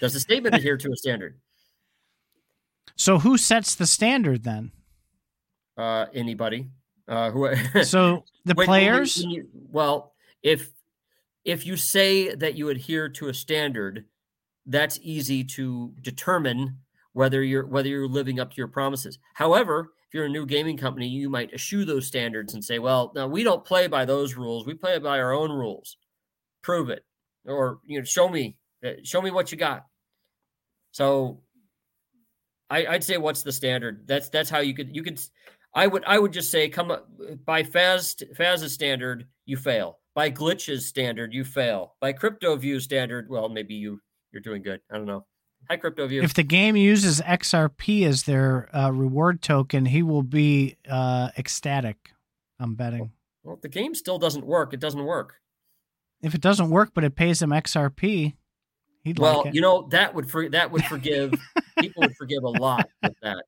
[0.00, 1.38] Does the statement adhere to a standard?
[2.96, 4.72] So who sets the standard then?
[5.76, 6.68] Uh, anybody.
[7.08, 7.54] Uh, who?
[7.84, 9.18] so the when, players.
[9.18, 10.70] When you, when you, well, if
[11.44, 14.04] if you say that you adhere to a standard,
[14.66, 16.78] that's easy to determine
[17.12, 19.18] whether you're whether you're living up to your promises.
[19.34, 23.28] However, you're a new gaming company, you might eschew those standards and say, "Well, now
[23.28, 24.66] we don't play by those rules.
[24.66, 25.98] We play by our own rules.
[26.62, 27.04] Prove it,
[27.44, 29.84] or you know, show me, uh, show me what you got."
[30.92, 31.42] So,
[32.70, 34.06] I, would say, what's the standard?
[34.06, 35.20] That's that's how you could you could.
[35.74, 37.10] I would I would just say, come up
[37.44, 39.98] by Faz Faz's standard, you fail.
[40.14, 41.94] By Glitch's standard, you fail.
[42.00, 44.00] By Crypto View standard, well, maybe you
[44.32, 44.80] you're doing good.
[44.90, 45.26] I don't know.
[45.68, 45.78] Hi.
[45.82, 52.12] If the game uses XRP as their uh, reward token, he will be uh, ecstatic.
[52.60, 53.12] I'm betting.
[53.42, 55.34] Well, the game still doesn't work, it doesn't work.
[56.22, 58.34] If it doesn't work, but it pays him XRP,
[59.04, 61.32] he'd well, like you know that would for, that would forgive
[61.78, 63.44] people would forgive a lot with that.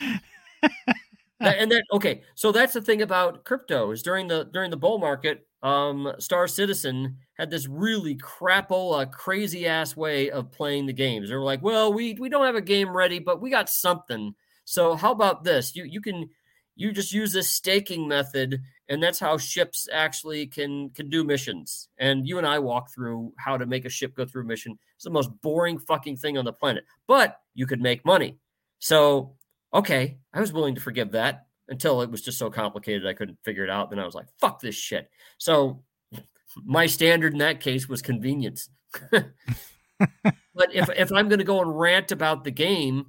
[1.42, 4.98] And then okay, so that's the thing about crypto is during the during the bull
[4.98, 11.28] market, um, Star Citizen had this really crapola, crazy ass way of playing the games.
[11.28, 14.34] They were like, "Well, we we don't have a game ready, but we got something.
[14.64, 15.74] So how about this?
[15.74, 16.28] You you can
[16.76, 21.88] you just use this staking method, and that's how ships actually can can do missions.
[21.98, 24.78] And you and I walk through how to make a ship go through a mission.
[24.96, 28.38] It's the most boring fucking thing on the planet, but you could make money.
[28.78, 29.36] So
[29.72, 33.38] okay, I was willing to forgive that until it was just so complicated I couldn't
[33.44, 33.90] figure it out.
[33.90, 35.08] Then I was like, fuck this shit.
[35.38, 35.82] So
[36.64, 38.68] my standard in that case was convenience.
[39.10, 43.06] but if if I'm going to go and rant about the game,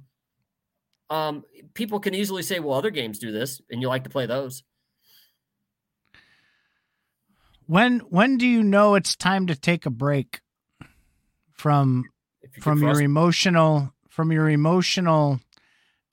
[1.10, 4.26] um, people can easily say, "Well, other games do this, and you like to play
[4.26, 4.62] those."
[7.66, 10.40] When when do you know it's time to take a break
[11.52, 12.04] from
[12.60, 15.40] from your emotional from your emotional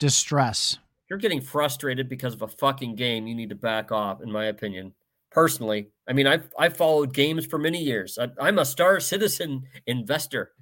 [0.02, 0.78] distress?
[1.12, 4.46] you're getting frustrated because of a fucking game, you need to back off, in my
[4.46, 4.94] opinion.
[5.30, 8.18] Personally, I mean, I've I followed games for many years.
[8.18, 10.52] I, am a Star Citizen investor.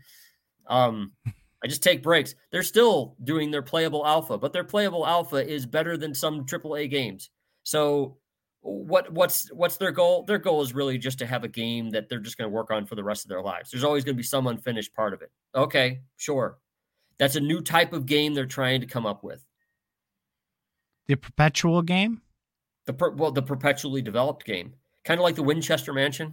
[0.66, 1.12] Um,
[1.62, 2.35] I just take breaks.
[2.50, 6.90] They're still doing their playable alpha, but their playable alpha is better than some AAA
[6.90, 7.31] games.
[7.62, 8.16] So,
[8.61, 10.24] what what's what's their goal?
[10.24, 12.72] Their goal is really just to have a game that they're just going to work
[12.72, 13.70] on for the rest of their lives.
[13.70, 15.31] There's always going to be some unfinished part of it.
[15.55, 16.59] Okay, sure.
[17.20, 19.44] That's a new type of game they're trying to come up with.
[21.06, 22.22] The perpetual game?
[22.87, 24.72] The per, well, the perpetually developed game,
[25.04, 26.33] kind of like the Winchester Mansion.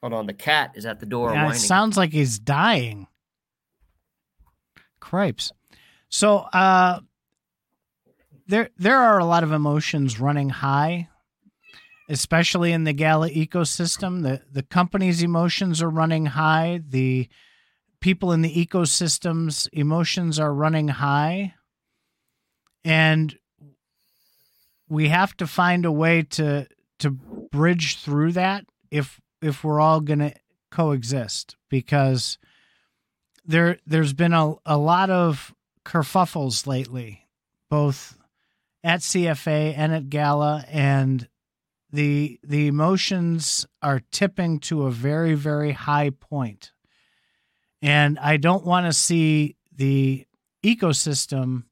[0.00, 1.32] Hold on, the cat is at the door.
[1.32, 3.08] Yeah, it sounds like he's dying.
[5.00, 5.50] Cripes.
[6.10, 7.00] So, uh,
[8.46, 11.08] there there are a lot of emotions running high,
[12.08, 14.22] especially in the Gala ecosystem.
[14.22, 16.82] The the company's emotions are running high.
[16.88, 17.28] The
[18.00, 21.54] people in the ecosystems emotions are running high.
[22.84, 23.36] And
[24.88, 26.66] we have to find a way to
[26.98, 30.34] to bridge through that if if we're all going to
[30.70, 32.38] coexist because
[33.44, 35.54] there there's been a, a lot of
[35.84, 37.26] kerfuffles lately
[37.70, 38.18] both
[38.82, 41.28] at CFA and at Gala and
[41.92, 46.72] the the emotions are tipping to a very very high point
[47.82, 50.26] and I don't want to see the
[50.64, 51.64] ecosystem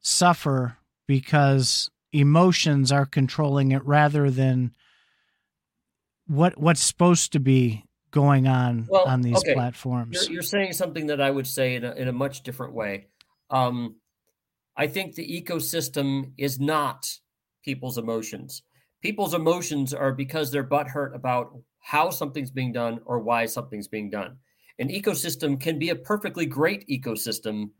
[0.00, 4.72] suffer because emotions are controlling it rather than
[6.26, 9.54] what what's supposed to be going on well, on these okay.
[9.54, 10.24] platforms.
[10.24, 13.06] You're, you're, saying something that I would say in a, in a much different way.
[13.50, 13.96] Um,
[14.76, 17.08] I think the ecosystem is not
[17.64, 18.62] people's emotions.
[19.02, 24.10] People's emotions are because they're butthurt about how something's being done or why something's being
[24.10, 24.36] done.
[24.80, 27.70] An ecosystem can be a perfectly great ecosystem,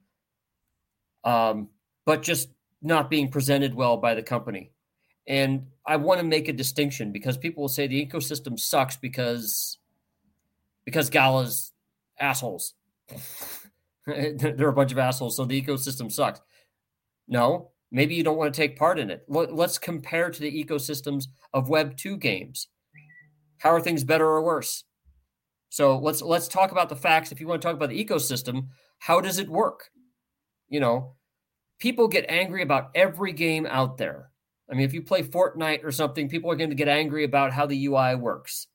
[1.24, 1.70] um,
[2.04, 2.50] but just
[2.82, 4.70] not being presented well by the company.
[5.26, 9.78] And I want to make a distinction because people will say the ecosystem sucks because
[10.84, 11.72] because Gala's
[12.18, 12.74] assholes.
[14.06, 16.42] They're a bunch of assholes, so the ecosystem sucks.
[17.26, 19.24] No, maybe you don't want to take part in it.
[19.26, 22.68] Let's compare to the ecosystems of Web 2 games.
[23.58, 24.84] How are things better or worse?
[25.70, 27.32] So let's let's talk about the facts.
[27.32, 29.90] If you want to talk about the ecosystem, how does it work?
[30.68, 31.14] You know,
[31.80, 34.30] people get angry about every game out there.
[34.70, 37.52] I mean, if you play Fortnite or something, people are going to get angry about
[37.52, 38.68] how the UI works.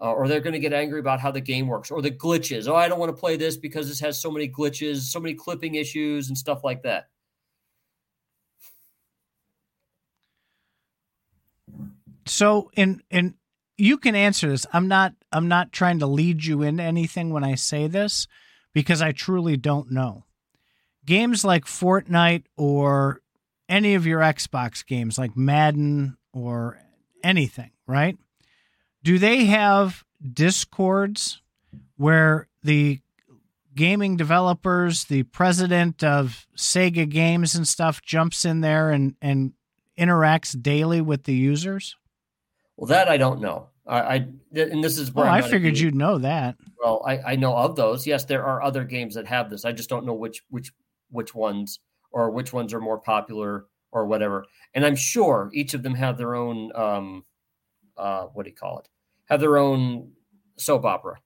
[0.00, 2.68] uh, or they're going to get angry about how the game works or the glitches.
[2.68, 5.34] Oh, I don't want to play this because this has so many glitches, so many
[5.34, 7.08] clipping issues, and stuff like that.
[12.26, 13.34] So, in in
[13.78, 14.66] you can answer this.
[14.72, 18.26] I'm not I'm not trying to lead you into anything when I say this
[18.72, 20.24] because I truly don't know.
[21.04, 23.20] Games like Fortnite or
[23.68, 26.78] any of your Xbox games like Madden or
[27.22, 28.16] anything, right?
[29.02, 31.40] Do they have discords
[31.96, 33.00] where the
[33.74, 39.52] gaming developers, the president of Sega Games and stuff jumps in there and and
[39.98, 41.96] interacts daily with the users?
[42.76, 43.68] Well, that I don't know.
[43.86, 44.14] I, I
[44.54, 46.56] and this is where oh, I figured you'd know that.
[46.82, 48.06] Well, I, I know of those.
[48.06, 49.64] Yes, there are other games that have this.
[49.64, 50.72] I just don't know which which
[51.10, 54.44] which ones or which ones are more popular or whatever.
[54.74, 57.24] And I'm sure each of them have their own um
[57.96, 58.88] uh what do you call it?
[59.26, 60.12] Have their own
[60.56, 61.18] soap opera.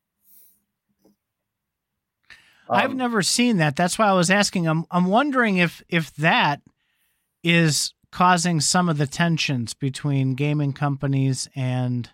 [2.68, 3.74] Um, I've never seen that.
[3.74, 4.68] That's why I was asking.
[4.68, 6.60] I'm I'm wondering if if that
[7.42, 12.10] is causing some of the tensions between gaming companies and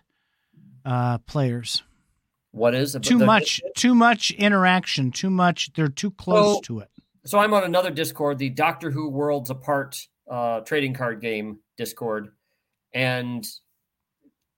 [0.87, 1.83] uh, players.
[2.51, 3.03] What is it?
[3.03, 5.73] Too the, much, too much interaction, too much.
[5.73, 6.89] They're too close so, to it.
[7.25, 12.29] So I'm on another Discord, the Doctor Who Worlds Apart uh, trading card game Discord,
[12.93, 13.45] and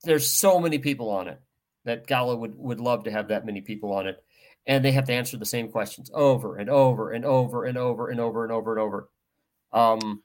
[0.04, 1.42] there's so many people on it
[1.86, 4.24] that Gala would would love to have that many people on it,
[4.68, 8.10] and they have to answer the same questions over and over and over and over
[8.10, 9.10] and over and over and over.
[9.74, 10.22] Um,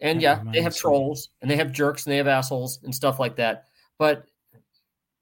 [0.00, 3.18] and yeah, they have trolls and they have jerks and they have assholes and stuff
[3.18, 3.64] like that.
[3.98, 4.26] But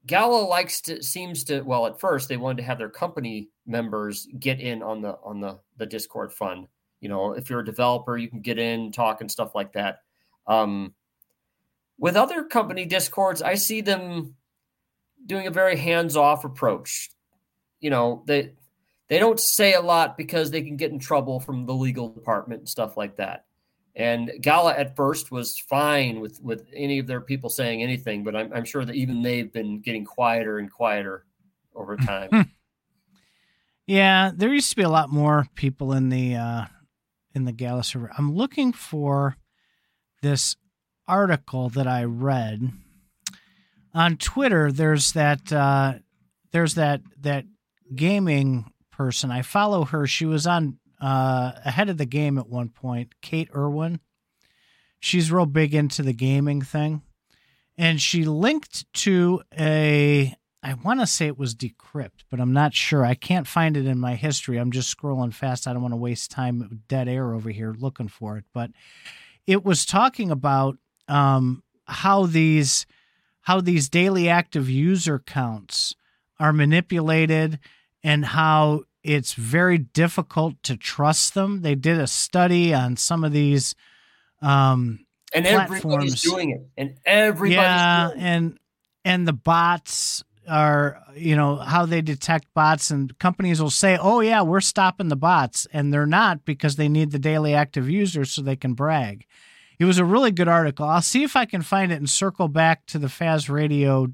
[0.05, 4.27] Gala likes to seems to well at first they wanted to have their company members
[4.39, 6.67] get in on the on the the Discord fund.
[6.99, 9.99] You know, if you're a developer, you can get in, talk and stuff like that.
[10.47, 10.93] Um,
[11.97, 14.35] with other company discords, I see them
[15.25, 17.09] doing a very hands-off approach.
[17.79, 18.53] You know, they
[19.09, 22.61] they don't say a lot because they can get in trouble from the legal department
[22.61, 23.45] and stuff like that.
[23.95, 28.35] And Gala at first was fine with with any of their people saying anything, but
[28.35, 31.25] I'm, I'm sure that even they've been getting quieter and quieter
[31.75, 32.51] over time.
[33.85, 36.65] Yeah, there used to be a lot more people in the uh,
[37.35, 38.11] in the Gala server.
[38.17, 39.37] I'm looking for
[40.21, 40.55] this
[41.07, 42.71] article that I read
[43.93, 44.71] on Twitter.
[44.71, 45.95] There's that uh,
[46.51, 47.45] there's that that
[47.93, 49.31] gaming person.
[49.31, 50.07] I follow her.
[50.07, 53.99] She was on uh, ahead of the game at one point, Kate Irwin.
[55.01, 57.01] She's real big into the gaming thing.
[57.77, 62.73] And she linked to a, I want to say it was Decrypt, but I'm not
[62.73, 63.03] sure.
[63.03, 64.57] I can't find it in my history.
[64.57, 65.67] I'm just scrolling fast.
[65.67, 68.45] I don't want to waste time, dead air over here looking for it.
[68.53, 68.71] But
[69.45, 70.77] it was talking about
[71.09, 72.85] um, how these
[73.41, 75.95] how these daily active user counts
[76.39, 77.59] are manipulated
[78.01, 81.61] and how it's very difficult to trust them.
[81.61, 83.75] They did a study on some of these
[84.41, 86.61] um and everybody's doing it.
[86.77, 88.57] And everybody's yeah, and
[89.03, 92.91] and the bots are you know how they detect bots.
[92.91, 95.67] And companies will say oh yeah we're stopping the bots.
[95.73, 99.25] And they're not because they need the daily active users so they can brag.
[99.79, 100.85] It was a really good article.
[100.85, 104.07] I'll see if i can find it and circle back to the faz radio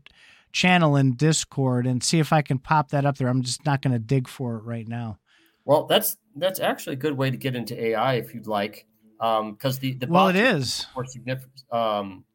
[0.51, 3.27] channel in Discord and see if I can pop that up there.
[3.27, 5.19] I'm just not going to dig for it right now.
[5.65, 9.77] Well, that's that's actually a good way to get into AI if you'd like, because
[9.77, 11.63] um, the the well, it is more significant.
[11.71, 12.25] Um,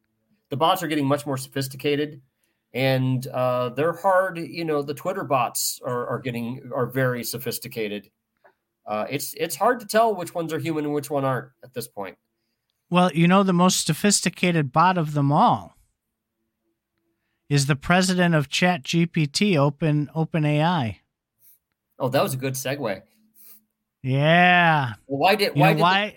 [0.50, 2.20] the bots are getting much more sophisticated,
[2.72, 4.38] and uh, they're hard.
[4.38, 8.10] You know, the Twitter bots are, are getting are very sophisticated.
[8.86, 11.74] Uh, it's it's hard to tell which ones are human and which one aren't at
[11.74, 12.16] this point.
[12.90, 15.73] Well, you know, the most sophisticated bot of them all
[17.48, 20.96] is the president of Chat GPT, Open OpenAI.
[21.98, 23.02] Oh, that was a good segue.
[24.02, 24.94] Yeah.
[25.06, 26.16] Well, why did why did why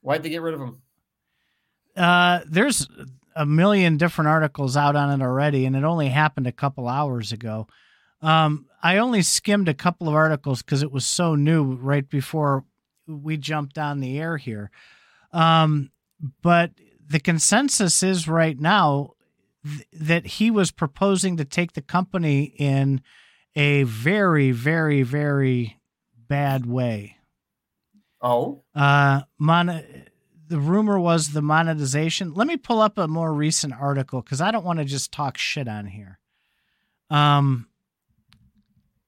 [0.00, 0.82] why did they get rid of him?
[1.96, 2.88] Uh, there's
[3.36, 7.32] a million different articles out on it already, and it only happened a couple hours
[7.32, 7.68] ago.
[8.22, 12.64] Um, I only skimmed a couple of articles because it was so new right before
[13.06, 14.70] we jumped on the air here.
[15.32, 15.90] Um,
[16.42, 16.72] but
[17.06, 19.12] the consensus is right now
[19.64, 23.02] th- that he was proposing to take the company in
[23.56, 25.80] a very, very, very
[26.16, 27.16] bad way.
[28.22, 29.82] Oh, uh, mon-
[30.48, 32.34] the rumor was the monetization.
[32.34, 35.38] Let me pull up a more recent article because I don't want to just talk
[35.38, 36.18] shit on here.
[37.08, 37.68] Um,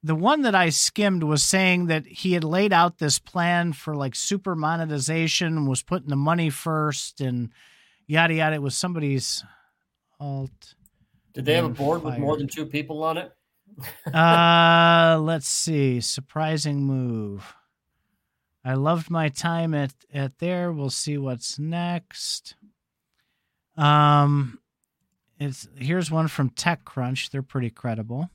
[0.03, 3.95] the one that I skimmed was saying that he had laid out this plan for
[3.95, 7.51] like super monetization, was putting the money first, and
[8.07, 8.57] yada yada.
[8.57, 9.45] It was somebody's
[10.23, 10.75] alt
[11.35, 12.15] Did they have a board fired.
[12.15, 13.33] with more than two people on it?
[14.15, 16.01] uh, let's see.
[16.01, 17.55] Surprising move.
[18.65, 20.73] I loved my time at at there.
[20.73, 22.55] We'll see what's next.
[23.77, 24.61] Um,
[25.41, 27.31] it's here's one from TechCrunch.
[27.31, 28.31] They're pretty credible.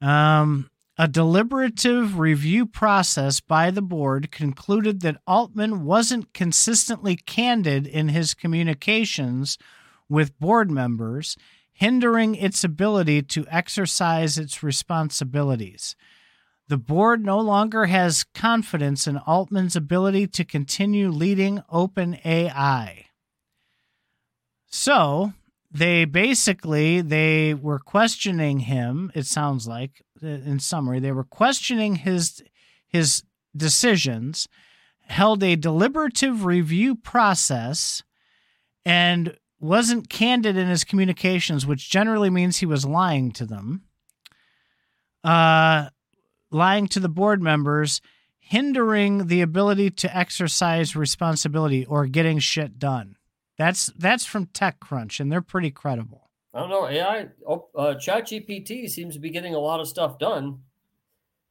[0.00, 8.08] Um, a deliberative review process by the board concluded that Altman wasn't consistently candid in
[8.08, 9.58] his communications
[10.08, 11.36] with board members,
[11.72, 15.94] hindering its ability to exercise its responsibilities.
[16.68, 23.04] The board no longer has confidence in Altman's ability to continue leading OpenAI.
[24.66, 25.32] So,
[25.70, 31.96] they basically they were questioning him it sounds like uh, in summary they were questioning
[31.96, 32.42] his
[32.86, 33.22] his
[33.56, 34.48] decisions
[35.08, 38.02] held a deliberative review process
[38.84, 43.82] and wasn't candid in his communications which generally means he was lying to them
[45.24, 45.88] uh
[46.50, 48.00] lying to the board members
[48.38, 53.16] hindering the ability to exercise responsibility or getting shit done
[53.56, 56.28] that's that's from TechCrunch, and they're pretty credible.
[56.52, 56.86] I don't know.
[56.86, 60.60] AI, oh, uh, ChatGPT seems to be getting a lot of stuff done.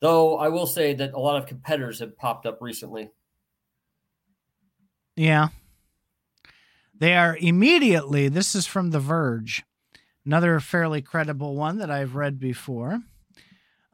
[0.02, 3.10] Though I will say that a lot of competitors have popped up recently.
[5.16, 5.50] Yeah.
[7.00, 9.64] They are immediately, this is from The Verge,
[10.26, 13.02] another fairly credible one that I've read before.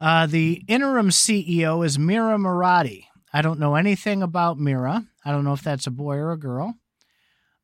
[0.00, 3.06] Uh, the interim CEO is Mira Murati.
[3.32, 5.04] I don't know anything about Mira.
[5.24, 6.76] I don't know if that's a boy or a girl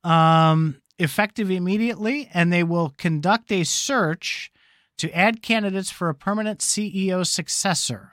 [0.05, 4.51] um, effective immediately, and they will conduct a search
[4.99, 8.12] to add candidates for a permanent CEO successor.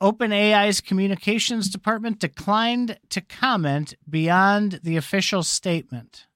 [0.00, 6.26] OpenAI's communications department declined to comment beyond the official statement.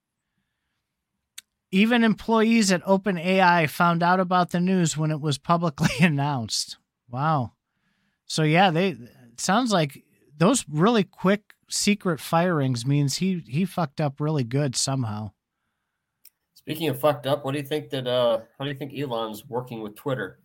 [1.71, 6.77] Even employees at OpenAI found out about the news when it was publicly announced.
[7.09, 7.53] Wow.
[8.25, 8.97] So yeah, they
[9.37, 10.03] sounds like
[10.37, 15.31] those really quick secret firings means he he fucked up really good somehow.
[16.53, 19.45] Speaking of fucked up, what do you think that uh how do you think Elon's
[19.47, 20.39] working with Twitter?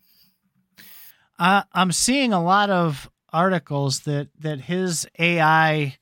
[1.41, 5.97] Uh, I'm seeing a lot of articles that that his AI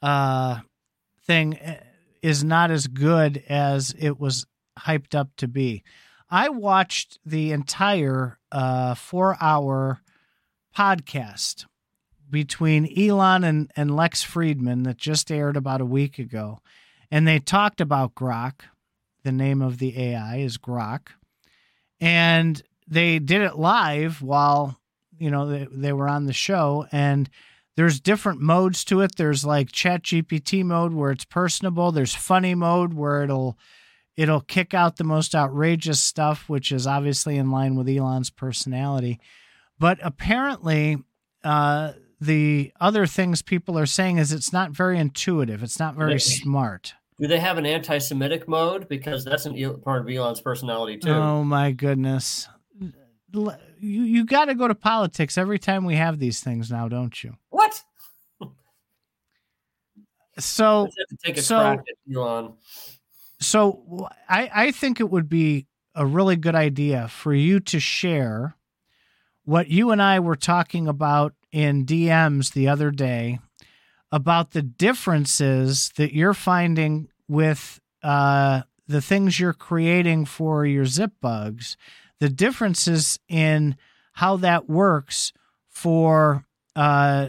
[0.00, 0.60] uh
[1.26, 1.80] thing eh,
[2.22, 4.46] is not as good as it was
[4.78, 5.82] hyped up to be.
[6.30, 10.00] I watched the entire uh 4-hour
[10.74, 11.66] podcast
[12.30, 16.60] between Elon and, and Lex Fridman that just aired about a week ago.
[17.10, 18.60] And they talked about Grok.
[19.22, 21.08] The name of the AI is Grok.
[22.00, 24.78] And they did it live while,
[25.18, 26.86] you know, they, they were on the show.
[26.90, 27.28] And
[27.76, 29.16] there's different modes to it.
[29.16, 31.92] There's like chat GPT mode where it's personable.
[31.92, 33.56] There's funny mode where it'll
[34.16, 39.20] it'll kick out the most outrageous stuff, which is obviously in line with Elon's personality.
[39.78, 40.98] But apparently,
[41.44, 45.62] uh, the other things people are saying is it's not very intuitive.
[45.62, 46.94] It's not very smart.
[47.20, 48.88] Do they have an anti-Semitic mode?
[48.88, 51.10] Because that's an part of Elon's personality too.
[51.10, 52.48] Oh my goodness!
[53.32, 57.22] You you got to go to politics every time we have these things now, don't
[57.22, 57.36] you?
[57.50, 57.82] What?
[60.38, 60.88] So
[61.36, 61.78] so
[62.12, 62.54] Elon.
[63.40, 68.54] So I I think it would be a really good idea for you to share
[69.44, 73.40] what you and I were talking about in DMs the other day
[74.12, 81.12] about the differences that you're finding with uh, the things you're creating for your zip
[81.20, 81.76] bugs,
[82.20, 83.76] the differences in
[84.12, 85.32] how that works
[85.68, 86.44] for
[86.74, 87.28] uh,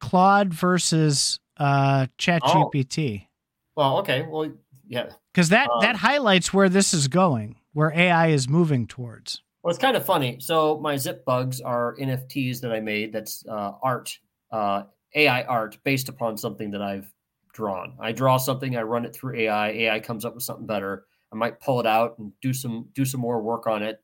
[0.00, 3.22] Claude versus uh, ChatGPT.
[3.22, 3.28] Oh.
[3.76, 4.26] Well, okay.
[4.28, 4.52] Well,
[4.86, 5.10] yeah.
[5.32, 9.42] Because that, that um, highlights where this is going, where AI is moving towards.
[9.62, 10.38] Well, it's kind of funny.
[10.40, 13.12] So my zip bugs are NFTs that I made.
[13.12, 14.18] That's uh, art,
[14.50, 17.12] uh, AI art based upon something that I've
[17.52, 17.94] drawn.
[18.00, 19.70] I draw something, I run it through AI.
[19.70, 21.06] AI comes up with something better.
[21.32, 24.00] I might pull it out and do some do some more work on it.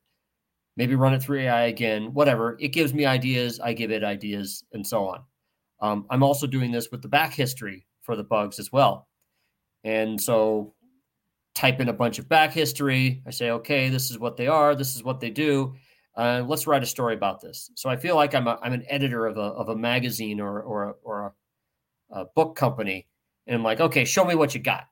[0.77, 2.13] Maybe run it through AI again.
[2.13, 2.57] Whatever.
[2.59, 3.59] It gives me ideas.
[3.59, 5.23] I give it ideas, and so on.
[5.81, 9.07] Um, I'm also doing this with the back history for the bugs as well.
[9.83, 10.73] And so
[11.53, 13.23] type in a bunch of back history.
[13.25, 14.75] I say, okay, this is what they are.
[14.75, 15.75] This is what they do.
[16.15, 17.71] Uh, let's write a story about this.
[17.75, 20.61] So I feel like I'm, a, I'm an editor of a, of a magazine or,
[20.61, 21.33] or, or
[22.11, 23.07] a, a book company.
[23.47, 24.87] And I'm like, okay, show me what you got.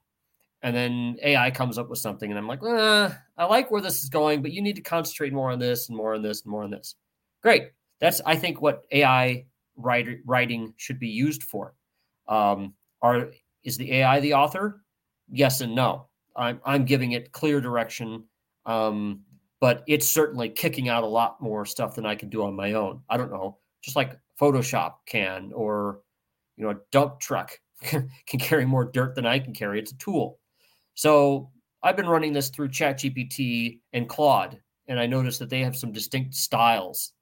[0.64, 2.32] And then AI comes up with something.
[2.32, 5.34] And I'm like, eh, I like where this is going, but you need to concentrate
[5.34, 6.96] more on this and more on this and more on this.
[7.42, 7.72] Great.
[8.00, 9.46] That's, I think, what AI
[9.76, 11.76] writing should be used for.
[12.28, 13.32] Um, are,
[13.64, 14.82] is the AI the author?
[15.30, 18.24] Yes and no I'm, I'm giving it clear direction.
[18.66, 19.22] Um,
[19.60, 22.74] but it's certainly kicking out a lot more stuff than I can do on my
[22.74, 23.02] own.
[23.10, 26.02] I don't know, just like Photoshop can, or
[26.58, 28.10] you know, a dump truck can
[28.40, 29.80] carry more dirt than I can carry.
[29.80, 30.40] It's a tool.
[30.96, 31.50] So
[31.82, 35.92] I've been running this through ChatGPT and Claude, and I noticed that they have some
[35.92, 37.14] distinct styles,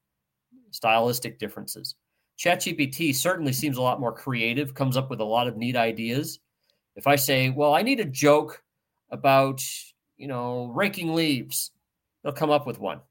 [0.71, 1.95] stylistic differences.
[2.39, 6.39] ChatGPT certainly seems a lot more creative, comes up with a lot of neat ideas.
[6.95, 8.63] If I say, well, I need a joke
[9.11, 9.63] about,
[10.17, 11.71] you know, raking leaves,
[12.23, 13.01] they'll come up with one.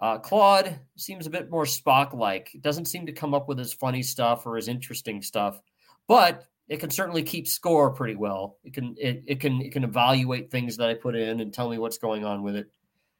[0.00, 2.50] Uh, Claude seems a bit more Spock like.
[2.60, 5.60] Doesn't seem to come up with as funny stuff or as interesting stuff,
[6.06, 8.58] but it can certainly keep score pretty well.
[8.64, 11.68] It can it, it can it can evaluate things that I put in and tell
[11.68, 12.66] me what's going on with it.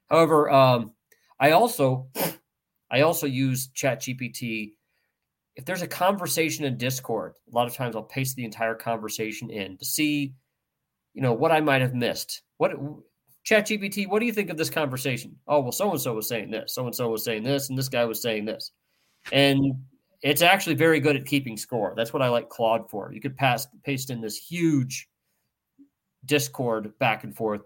[0.09, 0.91] However, um,
[1.39, 2.09] I also
[2.91, 4.73] I also use ChatGPT.
[5.55, 9.49] If there's a conversation in Discord, a lot of times I'll paste the entire conversation
[9.49, 10.35] in to see,
[11.13, 12.43] you know, what I might have missed.
[12.57, 12.73] What
[13.47, 15.37] ChatGPT, what do you think of this conversation?
[15.47, 17.77] Oh, well, so and so was saying this, so and so was saying this, and
[17.77, 18.71] this guy was saying this,
[19.31, 19.85] and
[20.21, 21.93] it's actually very good at keeping score.
[21.95, 23.11] That's what I like Claude for.
[23.11, 25.07] You could pass paste in this huge
[26.25, 27.61] Discord back and forth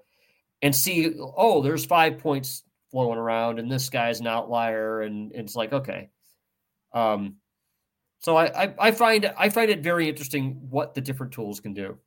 [0.62, 5.46] and see, oh, there's five points flowing around, and this guy's an outlier, and, and
[5.46, 6.10] it's like, okay.
[6.94, 7.38] Um,
[8.20, 11.74] so I, I, I find I find it very interesting what the different tools can
[11.74, 11.98] do,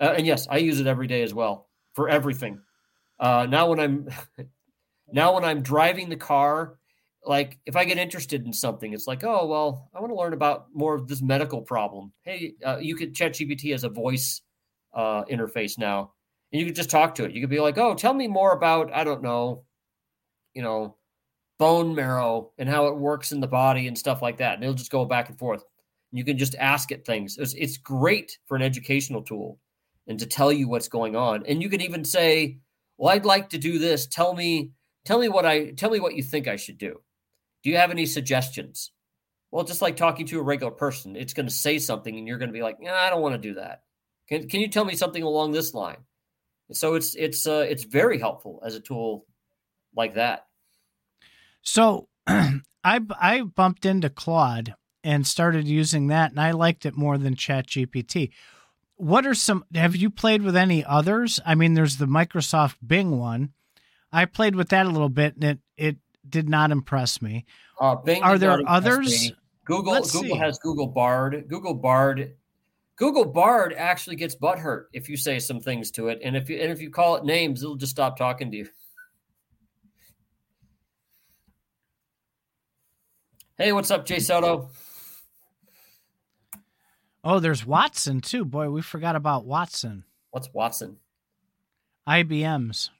[0.00, 2.60] uh, and yes, I use it every day as well for everything.
[3.18, 4.08] Uh, now when I'm
[5.12, 6.78] now when I'm driving the car
[7.24, 10.32] like if I get interested in something, it's like, oh well, I want to learn
[10.32, 12.12] about more of this medical problem.
[12.22, 14.42] Hey, uh, you could ChatGPT as a voice
[14.94, 16.12] uh, interface now,
[16.52, 17.32] and you could just talk to it.
[17.32, 19.64] You could be like, oh, tell me more about I don't know,
[20.54, 20.96] you know,
[21.58, 24.74] bone marrow and how it works in the body and stuff like that, and it'll
[24.74, 25.64] just go back and forth.
[26.10, 27.38] You can just ask it things.
[27.38, 29.58] It's, it's great for an educational tool
[30.06, 31.46] and to tell you what's going on.
[31.46, 32.58] And you can even say,
[32.98, 34.06] well, I'd like to do this.
[34.06, 34.72] Tell me,
[35.06, 37.00] tell me what I tell me what you think I should do
[37.62, 38.90] do you have any suggestions?
[39.50, 42.38] Well, just like talking to a regular person, it's going to say something and you're
[42.38, 43.82] going to be like, yeah, I don't want to do that.
[44.28, 45.98] Can, can you tell me something along this line?
[46.72, 49.26] So it's it's uh, it's very helpful as a tool
[49.94, 50.46] like that.
[51.60, 57.18] So I I bumped into Claude and started using that, and I liked it more
[57.18, 58.30] than ChatGPT.
[58.96, 59.64] What are some?
[59.74, 61.40] Have you played with any others?
[61.44, 63.52] I mean, there's the Microsoft Bing one.
[64.12, 65.96] I played with that a little bit, and it it
[66.28, 67.44] did not impress me.
[67.80, 69.32] Uh, Are there others?
[69.64, 70.38] Google Let's Google see.
[70.38, 71.44] has Google Bard.
[71.48, 72.34] Google Bard
[72.96, 76.58] Google Bard actually gets butthurt if you say some things to it, and if you
[76.58, 78.68] and if you call it names, it'll just stop talking to you.
[83.58, 84.70] Hey, what's up, Jay Soto?
[87.24, 88.44] Oh, there's Watson too.
[88.44, 90.04] Boy, we forgot about Watson.
[90.30, 90.96] What's Watson?
[92.08, 92.90] IBM's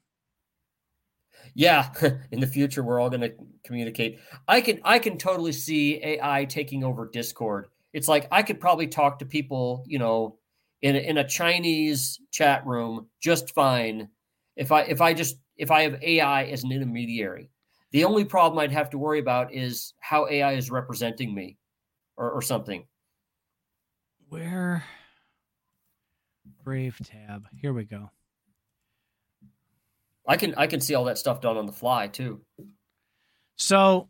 [1.53, 1.89] yeah
[2.31, 3.33] in the future we're all going to
[3.63, 4.19] communicate.
[4.47, 7.67] I can i can totally see ai taking over discord.
[7.93, 10.37] It's like i could probably talk to people you know
[10.81, 14.09] in a, in a chinese chat room just fine
[14.57, 17.49] if i if i just if i have ai as an intermediary.
[17.91, 21.57] The only problem i'd have to worry about is how ai is representing me
[22.17, 22.85] or, or something.
[24.29, 24.83] Where?
[26.63, 27.45] Brave tab.
[27.55, 28.09] Here we go
[30.27, 32.41] I can I can see all that stuff done on the fly too.
[33.55, 34.09] So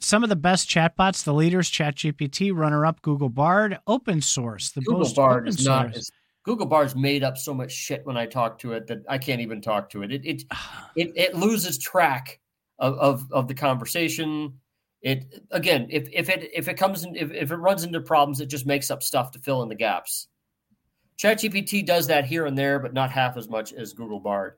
[0.00, 4.70] some of the best chatbots, the leaders, ChatGPT, runner up, Google Bard, open source.
[4.70, 6.10] The Google Bard is not as,
[6.44, 9.40] Google Bard's made up so much shit when I talk to it that I can't
[9.40, 10.12] even talk to it.
[10.12, 10.44] It it
[10.96, 12.40] it, it loses track
[12.78, 14.54] of, of, of the conversation.
[15.02, 18.40] It again, if if it if it comes in if, if it runs into problems,
[18.40, 20.28] it just makes up stuff to fill in the gaps.
[21.18, 24.54] ChatGPT does that here and there, but not half as much as Google Bard.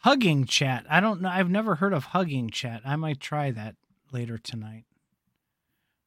[0.00, 0.84] Hugging chat.
[0.90, 1.28] I don't know.
[1.28, 2.82] I've never heard of hugging chat.
[2.84, 3.76] I might try that
[4.12, 4.84] later tonight.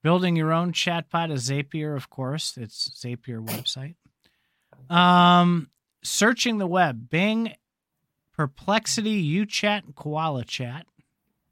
[0.03, 2.57] Building your own chatbot is Zapier, of course.
[2.57, 3.95] It's Zapier website.
[4.93, 5.69] Um,
[6.03, 7.53] searching the web, Bing,
[8.36, 10.86] Perplexity, YouChat, and Koala Chat.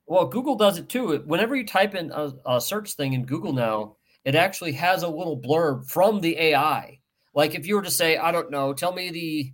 [0.08, 1.22] Well, Google does it too.
[1.26, 5.08] Whenever you type in a, a search thing in Google now, it actually has a
[5.08, 6.99] little blurb from the AI
[7.40, 9.54] like if you were to say, I don't know, tell me the,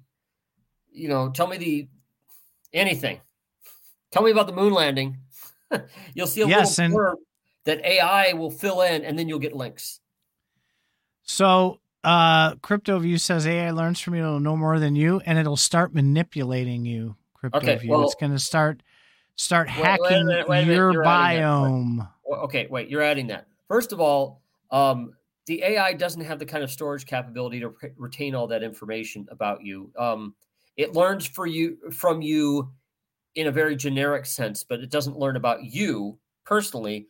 [0.91, 1.87] you know, tell me the
[2.73, 3.21] anything.
[4.11, 5.19] Tell me about the moon landing.
[6.15, 7.15] you'll see a yes, little blurb
[7.65, 9.99] that AI will fill in, and then you'll get links.
[11.21, 15.55] So uh CryptoView says AI learns from you, it'll know more than you, and it'll
[15.55, 17.15] start manipulating you.
[17.37, 17.55] CryptoView.
[17.55, 18.81] Okay, well, it's gonna start
[19.35, 22.09] start wait, hacking wait, wait, your biome.
[22.27, 23.45] Okay, wait, you're adding that.
[23.67, 25.13] First of all, um,
[25.45, 29.63] the AI doesn't have the kind of storage capability to retain all that information about
[29.63, 29.91] you.
[29.97, 30.35] Um,
[30.77, 32.71] it learns for you from you
[33.35, 37.07] in a very generic sense, but it doesn't learn about you personally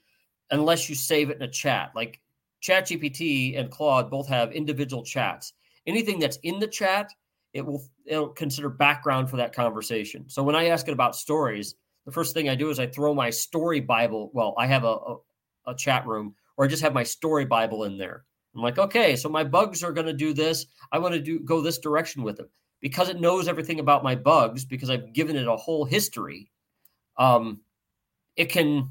[0.52, 1.92] unless you save it in a chat.
[1.96, 2.20] Like
[2.62, 5.54] ChatGPT and Claude both have individual chats.
[5.88, 7.12] Anything that's in the chat,
[7.54, 10.26] it will it'll consider background for that conversation.
[10.28, 11.76] So when I ask it about stories,
[12.06, 14.30] the first thing I do is I throw my story Bible.
[14.34, 15.18] Well, I have a, a,
[15.68, 18.26] a chat room, or I just have my story Bible in there.
[18.56, 20.66] I'm like, okay, so my bugs are going to do this.
[20.92, 22.48] I want to do go this direction with them
[22.82, 26.52] because it knows everything about my bugs because I've given it a whole history.
[27.18, 27.62] Um,
[28.36, 28.90] it can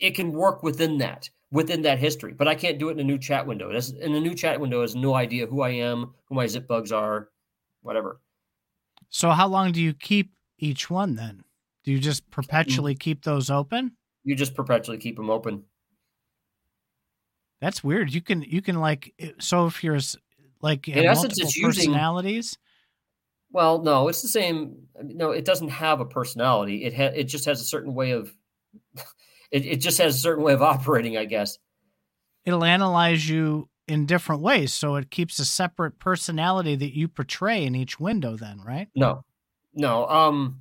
[0.00, 3.04] it can work within that within that history, but I can't do it in a
[3.04, 3.70] new chat window.
[3.70, 6.68] It in a new chat window has no idea who I am, who my zip
[6.68, 7.30] bugs are,
[7.82, 8.20] whatever.
[9.08, 11.42] So how long do you keep each one then?
[11.84, 13.00] Do you just perpetually mm.
[13.00, 13.92] keep those open?
[14.24, 15.64] You just perpetually keep them open.
[17.60, 18.12] That's weird.
[18.12, 19.98] You can you can like so if you're
[20.60, 22.36] like in essence, it's using personalities.
[22.36, 22.58] Using,
[23.50, 24.88] well, no, it's the same.
[25.02, 26.84] No, it doesn't have a personality.
[26.84, 28.32] It ha- it just has a certain way of.
[29.50, 31.56] It, it just has a certain way of operating, I guess.
[32.44, 37.64] It'll analyze you in different ways, so it keeps a separate personality that you portray
[37.64, 38.36] in each window.
[38.36, 38.88] Then, right?
[38.94, 39.24] No,
[39.72, 40.06] no.
[40.06, 40.60] Um,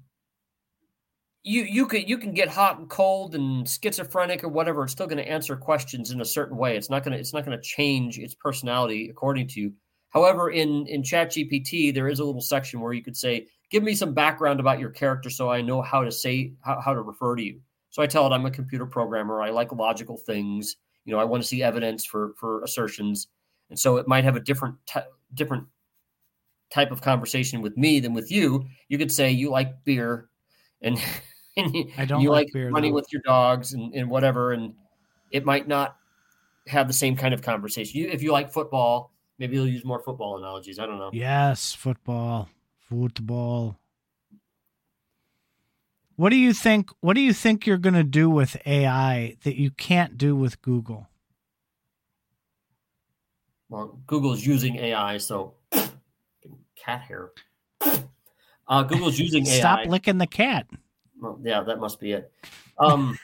[1.47, 4.83] you you can you can get hot and cold and schizophrenic or whatever.
[4.83, 6.75] It's still going to answer questions in a certain way.
[6.75, 9.73] It's not going to it's not going to change its personality according to you.
[10.09, 13.95] However, in in ChatGPT, there is a little section where you could say, "Give me
[13.95, 17.35] some background about your character, so I know how to say how, how to refer
[17.35, 19.41] to you." So I tell it I'm a computer programmer.
[19.41, 20.75] I like logical things.
[21.05, 23.27] You know, I want to see evidence for for assertions,
[23.69, 24.99] and so it might have a different t-
[25.33, 25.65] different
[26.73, 28.65] type of conversation with me than with you.
[28.89, 30.27] You could say you like beer,
[30.81, 30.99] and,
[31.65, 32.95] and you, I don't you like, like running though.
[32.95, 34.73] with your dogs and, and whatever, and
[35.31, 35.97] it might not
[36.67, 37.99] have the same kind of conversation.
[37.99, 40.79] You, if you like football, Maybe you'll use more football analogies.
[40.79, 41.11] I don't know.
[41.13, 42.49] Yes, football,
[42.89, 43.77] football.
[46.15, 46.89] What do you think?
[47.01, 50.61] What do you think you're going to do with AI that you can't do with
[50.63, 51.07] Google?
[53.69, 55.53] Well, Google's using AI, so
[56.75, 57.29] cat hair.
[58.69, 59.59] Uh, Google's using AI.
[59.59, 60.67] Stop licking the cat.
[61.19, 62.31] Well, yeah, that must be it.
[62.77, 63.17] Um,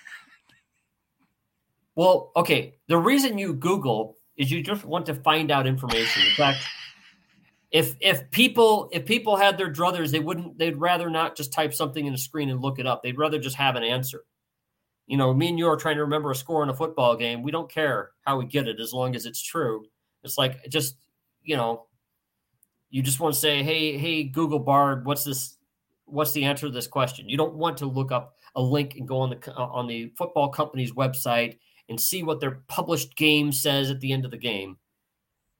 [1.96, 2.76] well, okay.
[2.88, 6.24] The reason you Google is you just want to find out information.
[6.24, 6.60] In fact,
[7.72, 10.58] if if people if people had their druthers, they wouldn't.
[10.58, 13.04] They'd rather not just type something in a screen and look it up.
[13.04, 14.24] They'd rather just have an answer.
[15.08, 17.44] You know, me and you are trying to remember a score in a football game.
[17.44, 19.86] We don't care how we get it as long as it's true.
[20.24, 20.96] It's like just
[21.44, 21.86] you know,
[22.90, 25.58] you just want to say, hey, hey, Google Bard, what's this?
[26.14, 27.28] What's the answer to this question?
[27.28, 30.14] You don't want to look up a link and go on the uh, on the
[30.18, 31.58] football company's website
[31.90, 34.78] and see what their published game says at the end of the game.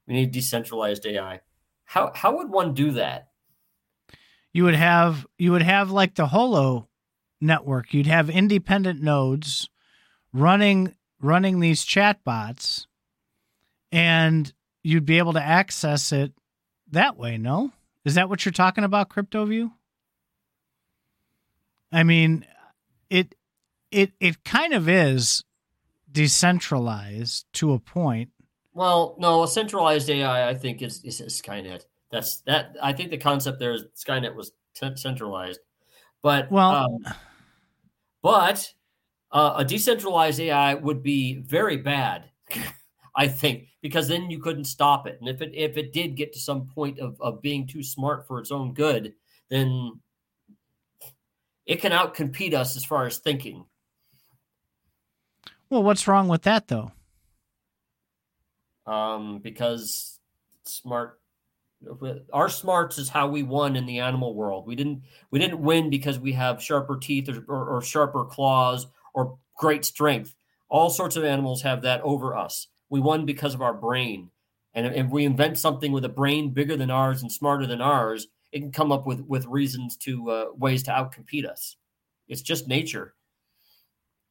[0.06, 1.40] We need decentralized AI.
[1.84, 3.28] How how would one do that?
[4.52, 6.88] You would have you would have like the Holo
[7.40, 7.92] network.
[7.92, 9.68] You'd have independent nodes
[10.32, 12.86] running running these chatbots
[13.90, 14.52] and
[14.82, 16.32] you'd be able to access it
[16.90, 17.72] that way, no?
[18.04, 19.72] Is that what you're talking about, CryptoView?
[21.94, 22.44] I mean,
[23.08, 23.36] it
[23.92, 25.44] it it kind of is
[26.10, 28.30] decentralized to a point.
[28.72, 31.84] Well, no, a centralized AI, I think is, is Skynet.
[32.10, 32.76] That's that.
[32.82, 35.60] I think the concept there is Skynet was t- centralized,
[36.20, 37.04] but well, um,
[38.22, 38.72] but
[39.30, 42.24] uh, a decentralized AI would be very bad.
[43.16, 46.32] I think because then you couldn't stop it, and if it if it did get
[46.32, 49.14] to some point of of being too smart for its own good,
[49.48, 50.00] then
[51.66, 53.64] it can outcompete us as far as thinking.
[55.70, 56.92] Well, what's wrong with that though?
[58.86, 60.18] Um, because
[60.64, 61.18] smart
[62.32, 64.66] our smarts is how we won in the animal world.
[64.66, 68.86] We didn't we didn't win because we have sharper teeth or, or, or, sharper claws
[69.12, 70.34] or great strength.
[70.68, 72.68] All sorts of animals have that over us.
[72.88, 74.30] We won because of our brain.
[74.72, 78.26] And if we invent something with a brain bigger than ours and smarter than ours,
[78.54, 81.76] it can come up with with reasons to uh, ways to outcompete us.
[82.28, 83.14] It's just nature.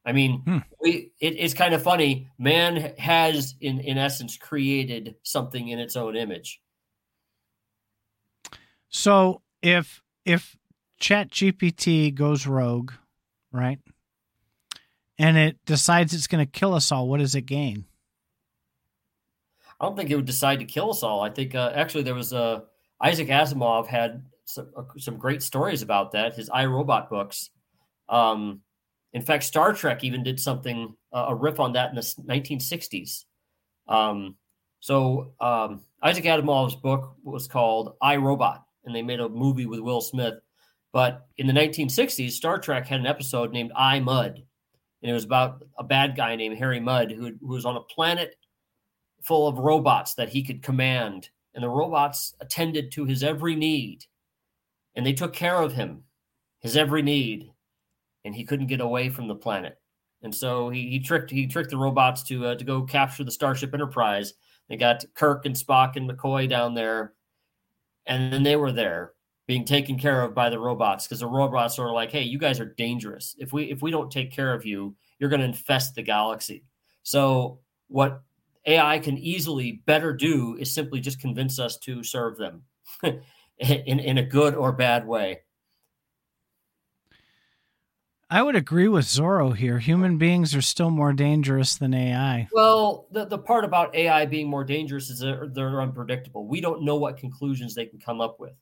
[0.05, 0.57] I mean, hmm.
[0.79, 2.29] we it, it's kind of funny.
[2.39, 6.61] Man has, in in essence, created something in its own image.
[8.87, 10.55] So if if
[10.99, 12.93] Chat GPT goes rogue,
[13.51, 13.79] right,
[15.19, 17.85] and it decides it's going to kill us all, what does it gain?
[19.81, 21.19] I don't think it would decide to kill us all.
[21.19, 22.63] I think uh, actually there was a
[23.03, 26.35] Isaac Asimov had some, uh, some great stories about that.
[26.35, 27.49] His I Robot books.
[28.07, 28.61] Um,
[29.11, 33.25] in fact, Star Trek even did something, uh, a riff on that in the 1960s.
[33.87, 34.35] Um,
[34.79, 39.81] so um, Isaac Asimov's book was called I Robot, and they made a movie with
[39.81, 40.35] Will Smith.
[40.91, 44.43] But in the 1960s, Star Trek had an episode named I Mudd,
[45.01, 47.81] and it was about a bad guy named Harry Mudd who, who was on a
[47.81, 48.35] planet
[49.21, 54.05] full of robots that he could command, and the robots attended to his every need,
[54.95, 56.03] and they took care of him,
[56.61, 57.51] his every need,
[58.25, 59.77] and he couldn't get away from the planet.
[60.21, 63.31] And so he, he tricked he tricked the robots to uh, to go capture the
[63.31, 64.33] Starship Enterprise.
[64.69, 67.13] They got Kirk and Spock and McCoy down there,
[68.05, 69.13] and then they were there
[69.45, 72.61] being taken care of by the robots because the robots are like, "Hey, you guys
[72.61, 73.35] are dangerous.
[73.37, 76.63] If we if we don't take care of you, you're going to infest the galaxy."
[77.03, 78.23] So what
[78.65, 82.63] AI can easily better do is simply just convince us to serve them
[83.03, 85.39] in in a good or bad way.
[88.33, 89.77] I would agree with Zorro here.
[89.77, 92.47] Human beings are still more dangerous than AI.
[92.51, 96.47] Well, the, the part about AI being more dangerous is they're, they're unpredictable.
[96.47, 98.53] We don't know what conclusions they can come up with.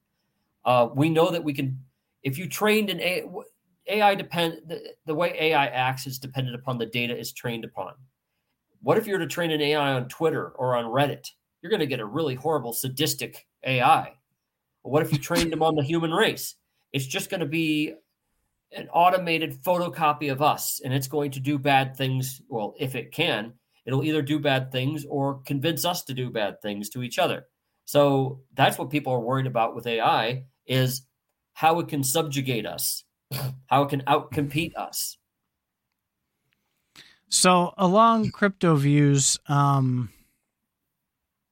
[0.66, 1.80] Uh, we know that we can,
[2.22, 3.24] if you trained an AI,
[3.88, 7.94] AI depend the, the way AI acts is dependent upon the data it's trained upon.
[8.82, 11.28] What if you were to train an AI on Twitter or on Reddit?
[11.62, 14.14] You're going to get a really horrible, sadistic AI.
[14.82, 16.56] What if you trained them on the human race?
[16.92, 17.94] It's just going to be
[18.74, 23.12] an automated photocopy of us and it's going to do bad things well if it
[23.12, 23.54] can
[23.86, 27.46] it'll either do bad things or convince us to do bad things to each other
[27.86, 31.06] so that's what people are worried about with ai is
[31.54, 33.04] how it can subjugate us
[33.68, 35.18] how it can outcompete us
[37.32, 40.10] so along CryptoView's um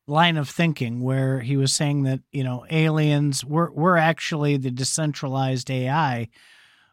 [0.06, 4.72] line of thinking where he was saying that you know aliens we're, we're actually the
[4.72, 6.28] decentralized ai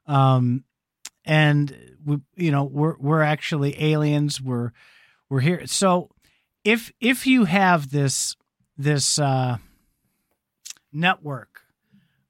[0.07, 0.64] um,
[1.24, 4.41] and we, you know, we're we're actually aliens.
[4.41, 4.72] We're
[5.28, 5.66] we're here.
[5.66, 6.11] So
[6.64, 8.37] if if you have this
[8.78, 9.57] this uh,
[10.93, 11.62] network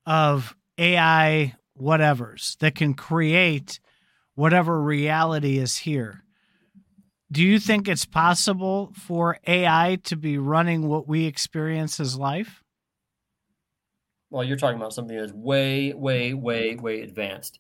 [0.07, 3.81] of AI whatevers that can create
[4.35, 6.23] whatever reality is here.
[7.31, 12.63] Do you think it's possible for AI to be running what we experience as life?
[14.31, 17.59] Well, you're talking about something that's way, way, way, way advanced.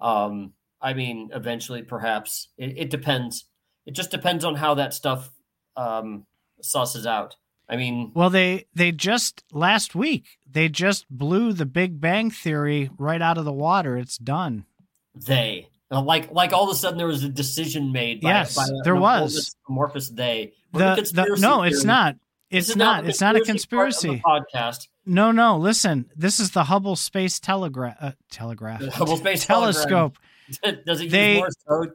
[0.00, 3.46] Um, I mean, eventually, perhaps it, it, depends.
[3.86, 5.30] It just depends on how that stuff
[5.76, 6.26] um,
[6.60, 7.36] sauces out.
[7.68, 12.90] I mean, well, they they just last week they just blew the Big Bang Theory
[12.96, 13.96] right out of the water.
[13.96, 14.66] It's done.
[15.14, 18.20] They like like all of a sudden there was a decision made.
[18.20, 20.52] By, yes, by there was amorphous they.
[20.72, 22.16] The, the, no, it's not.
[22.50, 23.06] It's not.
[23.06, 24.88] It's not a conspiracy podcast.
[25.04, 25.56] No, no.
[25.56, 27.96] Listen, this is the Hubble Space Telegraph.
[28.00, 28.80] Uh, telegraph.
[28.80, 30.18] The Hubble Space Telescope.
[30.86, 31.92] Does it they, use Morse code?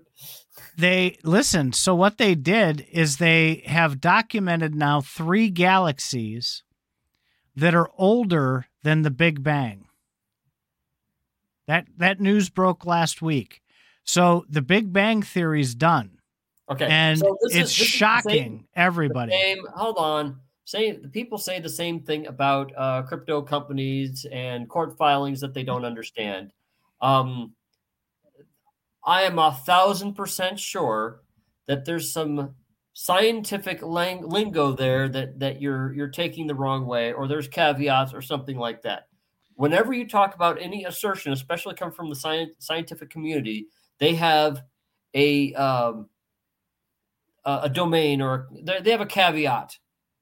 [0.78, 1.74] They listen.
[1.74, 6.64] So what they did is they have documented now three galaxies
[7.56, 9.88] that are older than the Big Bang.
[11.68, 13.62] That that news broke last week.
[14.04, 16.20] So the Big Bang theory's done.
[16.70, 16.88] Okay.
[16.89, 19.32] And so it's is, shocking everybody.
[19.32, 20.39] Same, hold on.
[20.64, 25.54] Say the people say the same thing about uh, crypto companies and court filings that
[25.54, 26.54] they don't understand.
[27.02, 27.54] Um,
[29.04, 31.22] I am a thousand percent sure
[31.68, 32.56] that there's some
[32.93, 38.14] scientific lang- lingo there that that you're you're taking the wrong way, or there's caveats
[38.14, 39.08] or something like that.
[39.56, 43.68] Whenever you talk about any assertion, especially come from the science, scientific community,
[44.02, 44.64] they have
[45.14, 46.10] a um,
[47.45, 49.78] a domain or they have a caveat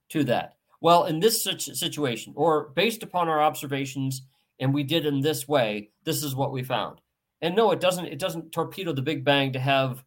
[0.09, 0.55] to that.
[0.81, 4.21] Well, in this situation, or based upon our observations,
[4.59, 7.01] and we did in this way, this is what we found.
[7.41, 8.05] And no, it doesn't.
[8.05, 10.03] It doesn't torpedo the Big Bang to have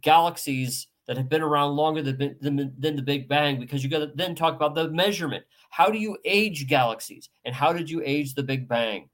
[0.00, 3.98] galaxies that have been around longer than, than, than the Big Bang because you got
[4.00, 5.44] to then talk about the measurement.
[5.70, 9.08] How do you age galaxies, and how did you age the Big Bang?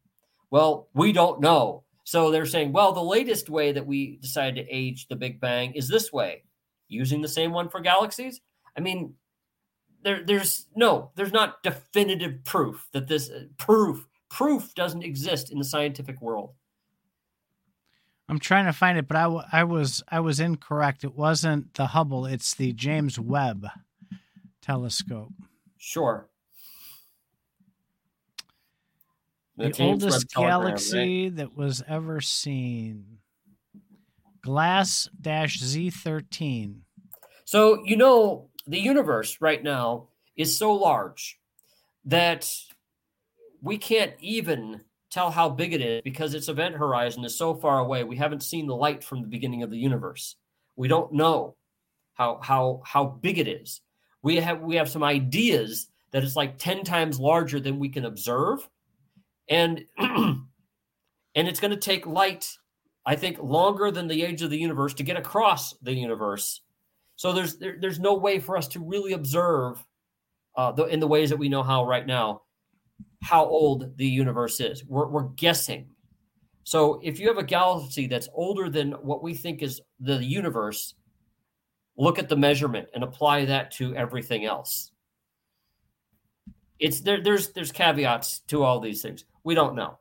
[0.51, 1.85] Well, we don't know.
[2.11, 5.75] So they're saying, well, the latest way that we decided to age the Big Bang
[5.75, 6.43] is this way
[6.89, 8.41] using the same one for galaxies?
[8.77, 9.15] I mean,
[10.03, 15.59] there, there's no, there's not definitive proof that this uh, proof proof doesn't exist in
[15.59, 16.55] the scientific world.
[18.29, 21.05] I'm trying to find it, but I, w- I was I was incorrect.
[21.05, 23.69] It wasn't the Hubble; it's the James Webb
[24.61, 25.33] telescope.
[25.79, 26.29] Sure.
[29.57, 31.37] The, the oldest galaxy right?
[31.37, 33.19] that was ever seen.
[34.43, 36.77] Glass Z13.
[37.45, 41.39] So, you know, the universe right now is so large
[42.07, 42.51] that
[43.61, 47.81] we can't even tell how big it is because its event horizon is so far
[47.81, 48.05] away.
[48.05, 50.37] We haven't seen the light from the beginning of the universe.
[50.77, 51.57] We don't know
[52.15, 53.81] how how how big it is.
[54.23, 58.05] We have we have some ideas that it's like 10 times larger than we can
[58.05, 58.69] observe.
[59.51, 60.47] And and
[61.35, 62.49] it's going to take light,
[63.05, 66.63] I think, longer than the age of the universe to get across the universe.
[67.17, 69.85] So there's there, there's no way for us to really observe
[70.57, 72.43] uh, the, in the ways that we know how right now
[73.23, 74.85] how old the universe is.
[74.87, 75.91] We're, we're guessing.
[76.65, 80.95] So if you have a galaxy that's older than what we think is the universe,
[81.97, 84.93] look at the measurement and apply that to everything else.
[86.79, 89.25] It's there, there's there's caveats to all these things.
[89.45, 89.99] We don't know.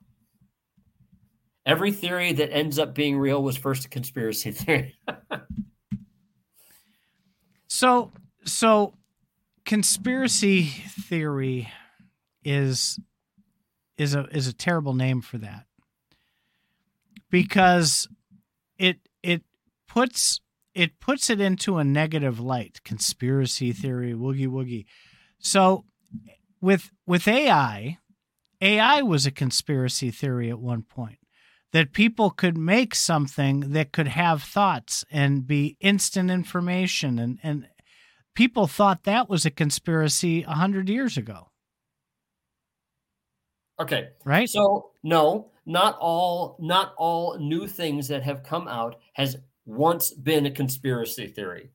[1.66, 4.96] Every theory that ends up being real was first a conspiracy theory.
[7.68, 8.12] so
[8.44, 8.94] so
[9.66, 11.70] conspiracy theory
[12.44, 13.00] is
[13.98, 15.66] is a is a terrible name for that
[17.30, 18.08] because
[18.78, 19.44] it it
[19.88, 20.42] puts
[20.74, 24.86] it puts it into a negative light conspiracy theory woogie woogie
[25.40, 25.86] so
[26.62, 27.98] with with ai
[28.62, 31.20] ai was a conspiracy theory at one point
[31.72, 37.68] that people could make something that could have thoughts and be instant information and and
[38.36, 41.50] people thought that was a conspiracy 100 years ago
[43.80, 44.10] Okay.
[44.26, 44.50] Right?
[44.50, 50.46] So no, not all not all new things that have come out has once been
[50.46, 51.72] a conspiracy theory.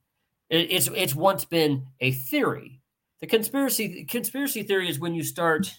[0.49, 2.81] It, it's it's once been a theory.
[3.21, 5.73] The conspiracy conspiracy theory is when you start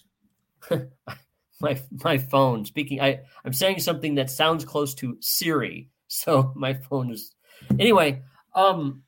[1.61, 5.89] my my phone speaking I I'm saying something that sounds close to Siri.
[6.09, 7.35] So my phone is
[7.81, 8.23] anyway,
[8.55, 9.03] um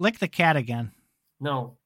[0.00, 0.90] lick the cat again.
[1.38, 1.76] No.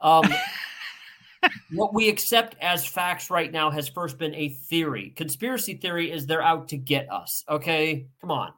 [0.00, 0.24] Um
[1.72, 5.12] what we accept as facts right now has first been a theory.
[5.16, 7.44] Conspiracy theory is they're out to get us.
[7.46, 8.54] Okay, come on.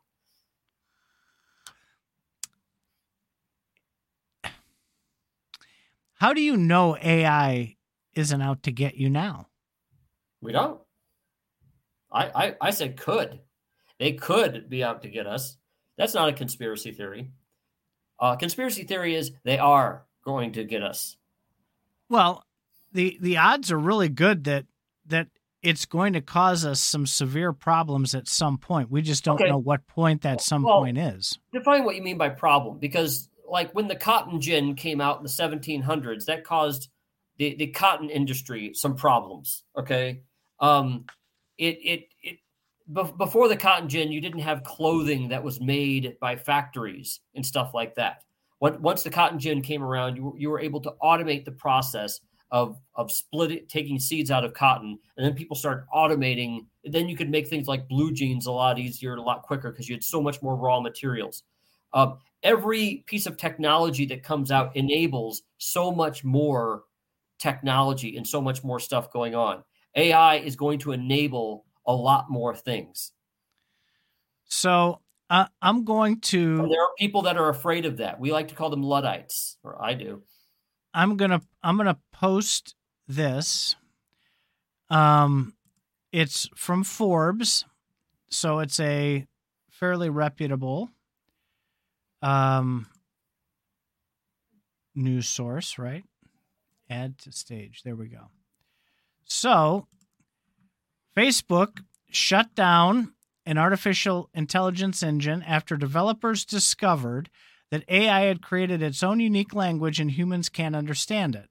[6.14, 7.76] How do you know AI
[8.14, 9.48] isn't out to get you now?
[10.42, 10.80] We don't.
[12.10, 13.40] I, I, I said could.
[13.98, 15.56] They could be out to get us.
[15.96, 17.30] That's not a conspiracy theory.
[18.18, 21.16] Uh, conspiracy theory is they are going to get us.
[22.08, 22.44] Well,
[22.92, 24.66] the the odds are really good that
[25.06, 25.28] that
[25.62, 28.90] it's going to cause us some severe problems at some point.
[28.90, 29.48] We just don't okay.
[29.48, 31.38] know what point that some well, point is.
[31.52, 35.22] Define what you mean by problem, because like when the cotton gin came out in
[35.22, 36.88] the 1700s, that caused
[37.38, 39.62] the, the cotton industry some problems.
[39.76, 40.22] Okay,
[40.62, 41.04] um,
[41.58, 42.38] it it it
[43.18, 47.74] before the cotton gin, you didn't have clothing that was made by factories and stuff
[47.74, 48.24] like that.
[48.60, 52.20] Once the cotton gin came around, you, you were able to automate the process
[52.52, 57.16] of of splitting taking seeds out of cotton and then people started automating then you
[57.16, 60.04] could make things like blue jeans a lot easier a lot quicker because you had
[60.04, 61.44] so much more raw materials
[61.94, 66.84] um, every piece of technology that comes out enables so much more
[67.38, 69.64] technology and so much more stuff going on
[69.94, 73.12] ai is going to enable a lot more things
[74.44, 78.48] so uh, i'm going to there are people that are afraid of that we like
[78.48, 80.22] to call them luddites or i do
[80.94, 82.74] I'm gonna I'm gonna post
[83.08, 83.76] this.
[84.90, 85.54] Um,
[86.12, 87.64] it's from Forbes,
[88.28, 89.26] so it's a
[89.70, 90.90] fairly reputable
[92.20, 92.86] um
[94.94, 96.04] news source, right?
[96.90, 97.82] Add to stage.
[97.84, 98.30] There we go.
[99.34, 99.86] So,
[101.16, 103.14] Facebook shut down
[103.46, 107.30] an artificial intelligence engine after developers discovered
[107.70, 111.48] that AI had created its own unique language and humans can't understand it.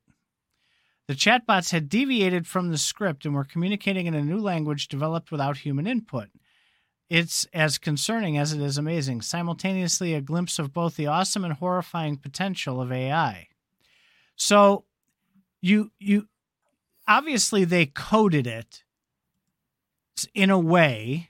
[1.08, 5.32] The chatbots had deviated from the script and were communicating in a new language developed
[5.32, 6.30] without human input.
[7.10, 11.56] It's as concerning as it is amazing, simultaneously a glimpse of both the awesome and
[11.56, 13.48] horrifying potential of AI.
[14.36, 14.86] So
[15.62, 16.28] you you
[17.18, 18.84] obviously they coded it
[20.34, 21.30] in a way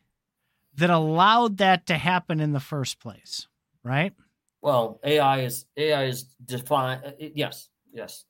[0.76, 3.48] that allowed that to happen in the first place,
[3.84, 4.14] right?
[4.62, 7.04] Well, AI is AI is defined.
[7.06, 8.26] Uh, yes, yes.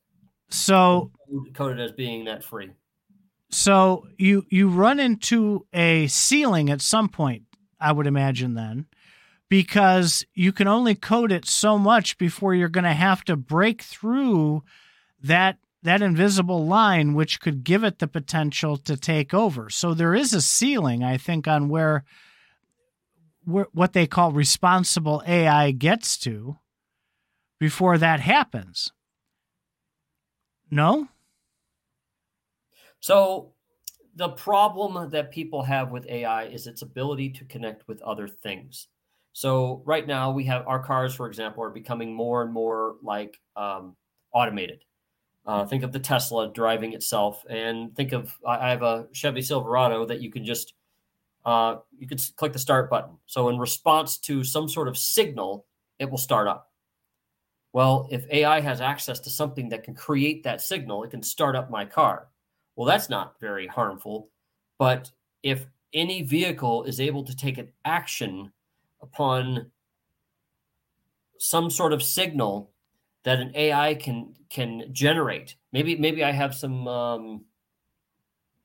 [0.48, 1.10] So
[1.54, 2.70] coded as being net free.
[3.50, 7.44] So you you run into a ceiling at some point,
[7.78, 8.86] I would imagine then,
[9.48, 13.82] because you can only code it so much before you're going to have to break
[13.82, 14.62] through
[15.22, 19.68] that that invisible line which could give it the potential to take over.
[19.68, 22.04] So there is a ceiling I think on where
[23.44, 26.58] what they call responsible AI gets to
[27.58, 28.92] before that happens.
[30.70, 31.08] No?
[33.00, 33.52] So
[34.14, 38.86] the problem that people have with AI is its ability to connect with other things.
[39.32, 43.40] So right now we have our cars, for example, are becoming more and more like
[43.56, 43.96] um,
[44.32, 44.84] automated.
[45.44, 50.06] Uh, think of the Tesla driving itself, and think of I have a Chevy Silverado
[50.06, 50.74] that you can just
[51.44, 53.16] uh, you can click the start button.
[53.26, 55.66] So in response to some sort of signal,
[55.98, 56.70] it will start up.
[57.72, 61.56] Well, if AI has access to something that can create that signal, it can start
[61.56, 62.28] up my car.
[62.76, 64.28] Well, that's not very harmful.
[64.78, 65.10] But
[65.42, 68.52] if any vehicle is able to take an action
[69.00, 69.70] upon
[71.38, 72.71] some sort of signal
[73.24, 77.44] that an AI can can generate, maybe maybe I have some um,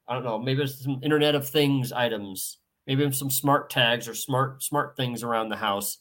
[0.07, 4.13] I don't know, maybe there's some Internet of Things items, maybe some smart tags or
[4.13, 5.99] smart smart things around the house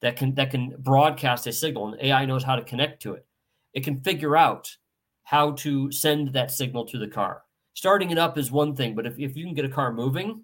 [0.00, 3.26] that can that can broadcast a signal, and AI knows how to connect to it.
[3.74, 4.76] It can figure out
[5.24, 7.42] how to send that signal to the car.
[7.74, 10.42] Starting it up is one thing, but if, if you can get a car moving,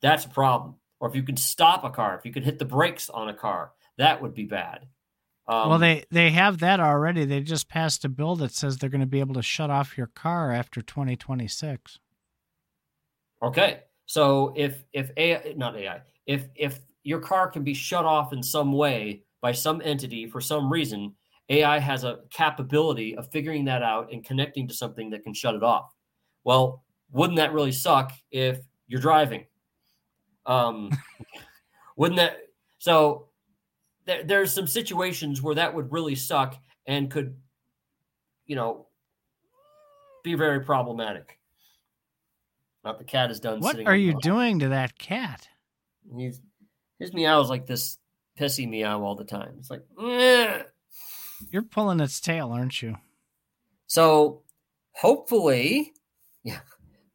[0.00, 0.76] that's a problem.
[0.98, 3.34] Or if you can stop a car, if you can hit the brakes on a
[3.34, 4.86] car, that would be bad.
[5.48, 7.24] Um, well, they they have that already.
[7.24, 9.96] They just passed a bill that says they're going to be able to shut off
[9.96, 11.98] your car after 2026.
[13.42, 18.34] Okay, so if if AI, not AI, if if your car can be shut off
[18.34, 21.14] in some way by some entity for some reason,
[21.48, 25.54] AI has a capability of figuring that out and connecting to something that can shut
[25.54, 25.94] it off.
[26.44, 29.46] Well, wouldn't that really suck if you're driving?
[30.44, 30.90] Um,
[31.96, 32.38] wouldn't that?
[32.78, 33.27] So
[34.08, 36.56] there, there's some situations where that would really suck
[36.86, 37.36] and could,
[38.46, 38.86] you know,
[40.24, 41.38] be very problematic.
[42.84, 43.60] Not the cat is done.
[43.60, 45.46] What are you doing to that cat?
[46.16, 46.40] He's
[46.98, 47.98] his meow is like this
[48.40, 49.56] pissy meow all the time.
[49.58, 50.62] It's like, eh.
[51.50, 52.96] you're pulling its tail, aren't you?
[53.88, 54.42] So
[54.92, 55.92] hopefully,
[56.42, 56.60] yeah.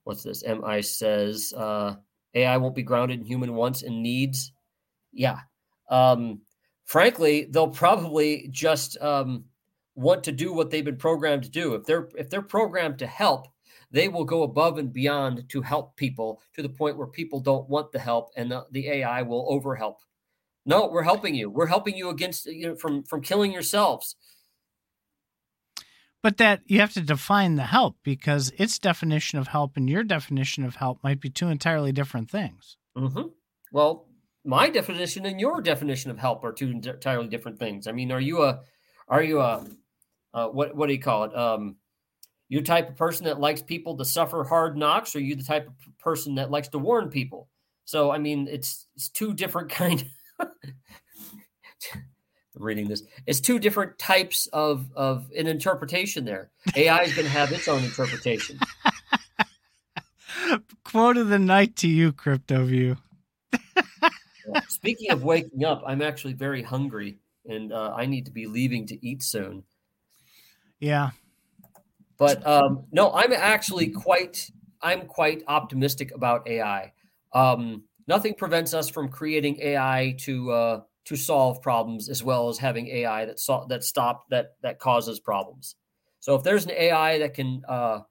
[0.03, 0.43] What's this?
[0.45, 1.95] Mi says uh,
[2.35, 4.51] AI won't be grounded in human wants and needs.
[5.11, 5.39] Yeah.
[5.89, 6.41] Um,
[6.85, 9.45] frankly, they'll probably just um,
[9.95, 11.75] want to do what they've been programmed to do.
[11.75, 13.47] If they're if they're programmed to help,
[13.91, 17.69] they will go above and beyond to help people to the point where people don't
[17.69, 19.97] want the help and the, the AI will overhelp.
[20.65, 21.49] No, we're helping you.
[21.49, 24.15] We're helping you against you know, from from killing yourselves.
[26.21, 30.03] But that you have to define the help because its definition of help and your
[30.03, 32.77] definition of help might be two entirely different things.
[32.97, 33.27] Mm-hmm.
[33.73, 34.07] Well,
[34.45, 37.87] my definition and your definition of help are two entirely different things.
[37.87, 38.61] I mean, are you a,
[39.07, 39.65] are you a,
[40.33, 41.35] uh, what what do you call it?
[41.35, 41.77] Um,
[42.49, 45.67] you type of person that likes people to suffer hard knocks, or you the type
[45.67, 47.49] of person that likes to warn people?
[47.85, 50.05] So I mean, it's it's two different kind.
[52.55, 56.25] I'm reading this, it's two different types of of an interpretation.
[56.25, 58.59] There, AI is going to have its own interpretation.
[60.83, 62.97] Quote of the night to you, CryptoView.
[64.83, 68.85] Speaking of waking up, I'm actually very hungry, and uh, I need to be leaving
[68.87, 69.63] to eat soon.
[70.81, 71.11] Yeah,
[72.17, 76.91] but um, no, I'm actually quite I'm quite optimistic about AI.
[77.31, 82.57] Um, nothing prevents us from creating AI to uh, to solve problems as well as
[82.57, 85.75] having AI that so- that stop that that causes problems.
[86.19, 88.01] So if there's an AI that can uh,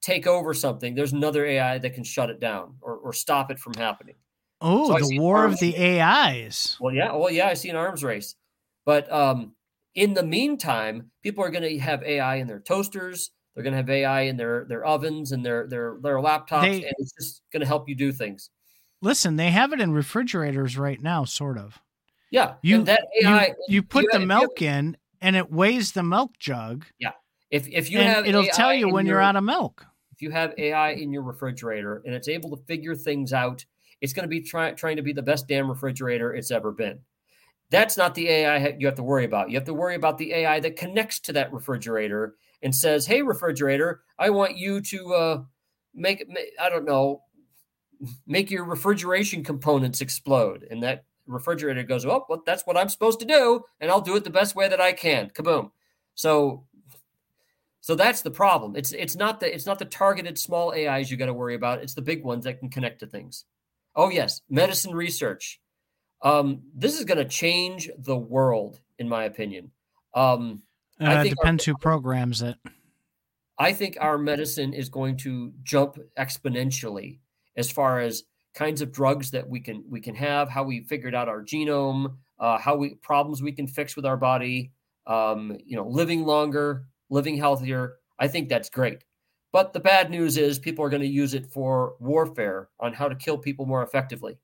[0.00, 3.58] take over something, there's another AI that can shut it down or, or stop it
[3.58, 4.16] from happening.
[4.62, 6.76] Oh, so the war of the AIs.
[6.80, 8.36] Well, yeah, well, yeah, I see an arms race,
[8.84, 9.54] but um,
[9.94, 13.30] in the meantime, people are going to have AI in their toasters.
[13.54, 16.84] They're going to have AI in their their ovens and their their their laptops, they,
[16.84, 18.50] and it's just going to help you do things.
[19.02, 21.80] Listen, they have it in refrigerators right now, sort of.
[22.30, 26.02] Yeah, you that AI, you, you put you the milk in, and it weighs the
[26.02, 26.86] milk jug.
[26.98, 27.12] Yeah,
[27.50, 29.84] if if you have, it'll AI tell you when your, you're out of milk.
[30.12, 33.66] If you have AI in your refrigerator and it's able to figure things out,
[34.02, 36.98] it's going to be trying trying to be the best damn refrigerator it's ever been.
[37.70, 39.48] That's not the AI you have to worry about.
[39.48, 43.22] You have to worry about the AI that connects to that refrigerator and says, "Hey,
[43.22, 45.42] refrigerator, I want you to uh,
[45.94, 46.26] make
[46.60, 47.22] I don't know,
[48.26, 53.20] make your refrigeration components explode." And that refrigerator goes, "Oh, well, that's what I'm supposed
[53.20, 55.70] to do, and I'll do it the best way that I can." Kaboom!
[56.16, 56.66] So,
[57.80, 58.74] so that's the problem.
[58.74, 61.82] It's it's not the it's not the targeted small AIs you got to worry about.
[61.82, 63.44] It's the big ones that can connect to things.
[63.94, 65.60] Oh yes, medicine research.
[66.22, 69.72] Um, this is going to change the world, in my opinion.
[70.14, 70.62] Um,
[71.00, 72.56] uh, I think depends our, who programs it.
[73.58, 77.18] I think our medicine is going to jump exponentially
[77.56, 78.24] as far as
[78.54, 82.16] kinds of drugs that we can we can have, how we figured out our genome,
[82.38, 84.72] uh, how we problems we can fix with our body.
[85.06, 87.94] Um, you know, living longer, living healthier.
[88.18, 89.02] I think that's great.
[89.52, 93.08] But the bad news is people are going to use it for warfare on how
[93.08, 94.38] to kill people more effectively.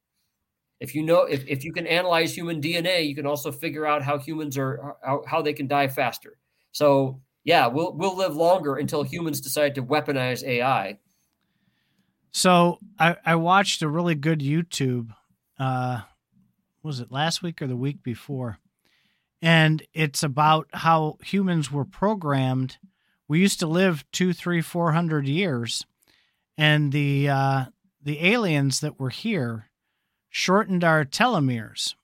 [0.80, 4.02] If you know, if, if you can analyze human DNA, you can also figure out
[4.02, 6.38] how humans are, how, how they can die faster.
[6.72, 10.98] So yeah, we'll we'll live longer until humans decide to weaponize AI.
[12.30, 15.08] So I, I watched a really good YouTube.
[15.58, 16.02] Uh,
[16.82, 18.58] was it last week or the week before?
[19.40, 22.78] And it's about how humans were programmed.
[23.28, 25.84] We used to live two, three, four hundred years,
[26.56, 27.64] and the uh,
[28.02, 29.70] the aliens that were here
[30.30, 31.94] shortened our telomeres,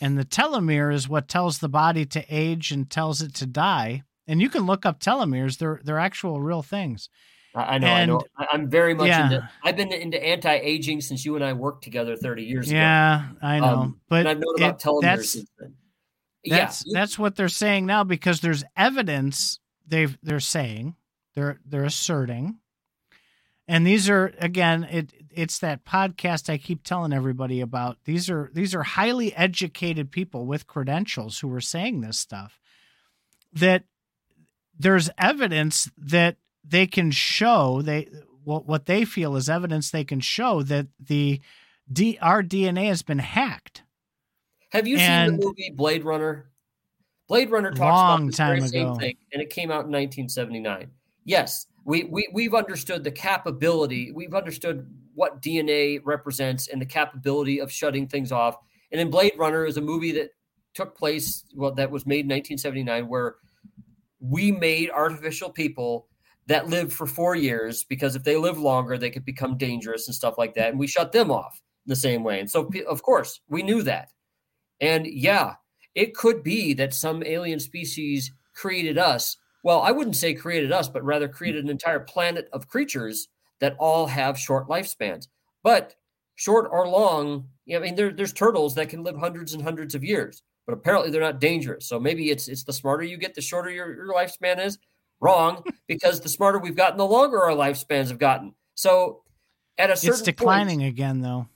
[0.00, 4.02] and the telomere is what tells the body to age and tells it to die
[4.26, 7.08] and you can look up telomeres; they're they're actual real things.
[7.54, 7.86] I know.
[7.86, 8.22] And, I know.
[8.50, 9.24] I'm very much yeah.
[9.26, 9.50] into.
[9.62, 12.78] I've been into anti-aging since you and I worked together 30 years ago.
[12.78, 13.66] Yeah, I know.
[13.66, 15.74] Um, but I've known about it, telomeres that's, since then.
[16.46, 17.00] That's yeah.
[17.00, 20.96] that's what they're saying now because there's evidence they've they're saying
[21.34, 22.58] they're they're asserting,
[23.68, 27.98] and these are again it it's that podcast I keep telling everybody about.
[28.04, 32.60] These are these are highly educated people with credentials who are saying this stuff
[33.52, 33.84] that
[34.78, 38.08] there's evidence that they can show they
[38.44, 41.40] what what they feel is evidence they can show that the
[41.92, 43.82] D, our DNA has been hacked.
[44.70, 46.50] Have you and seen the movie Blade Runner?
[47.32, 48.66] Blade Runner talks about the very ago.
[48.66, 50.90] same thing, and it came out in 1979.
[51.24, 57.58] Yes, we, we we've understood the capability, we've understood what DNA represents and the capability
[57.58, 58.58] of shutting things off.
[58.90, 60.32] And in Blade Runner is a movie that
[60.74, 63.36] took place, well, that was made in 1979, where
[64.20, 66.08] we made artificial people
[66.48, 70.14] that lived for four years because if they live longer, they could become dangerous and
[70.14, 70.68] stuff like that.
[70.68, 72.40] And we shut them off the same way.
[72.40, 74.10] And so, of course, we knew that.
[74.82, 75.54] And yeah,
[75.94, 79.36] it could be that some alien species created us.
[79.64, 83.28] Well, I wouldn't say created us, but rather created an entire planet of creatures
[83.60, 85.28] that all have short lifespans.
[85.62, 85.94] But
[86.34, 90.02] short or long, I mean, there, there's turtles that can live hundreds and hundreds of
[90.02, 91.86] years but apparently they're not dangerous.
[91.86, 94.78] So maybe it's it's the smarter you get, the shorter your, your lifespan is.
[95.20, 98.54] Wrong, because the smarter we've gotten, the longer our lifespans have gotten.
[98.74, 99.22] So
[99.78, 101.48] at a certain it's declining point, again, though.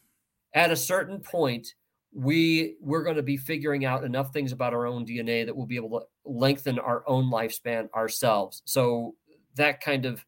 [0.55, 1.75] At a certain point,
[2.17, 5.67] we we're going to be figuring out enough things about our own DNA that we'll
[5.67, 8.63] be able to lengthen our own lifespan ourselves.
[8.65, 9.15] So
[9.57, 10.25] that kind of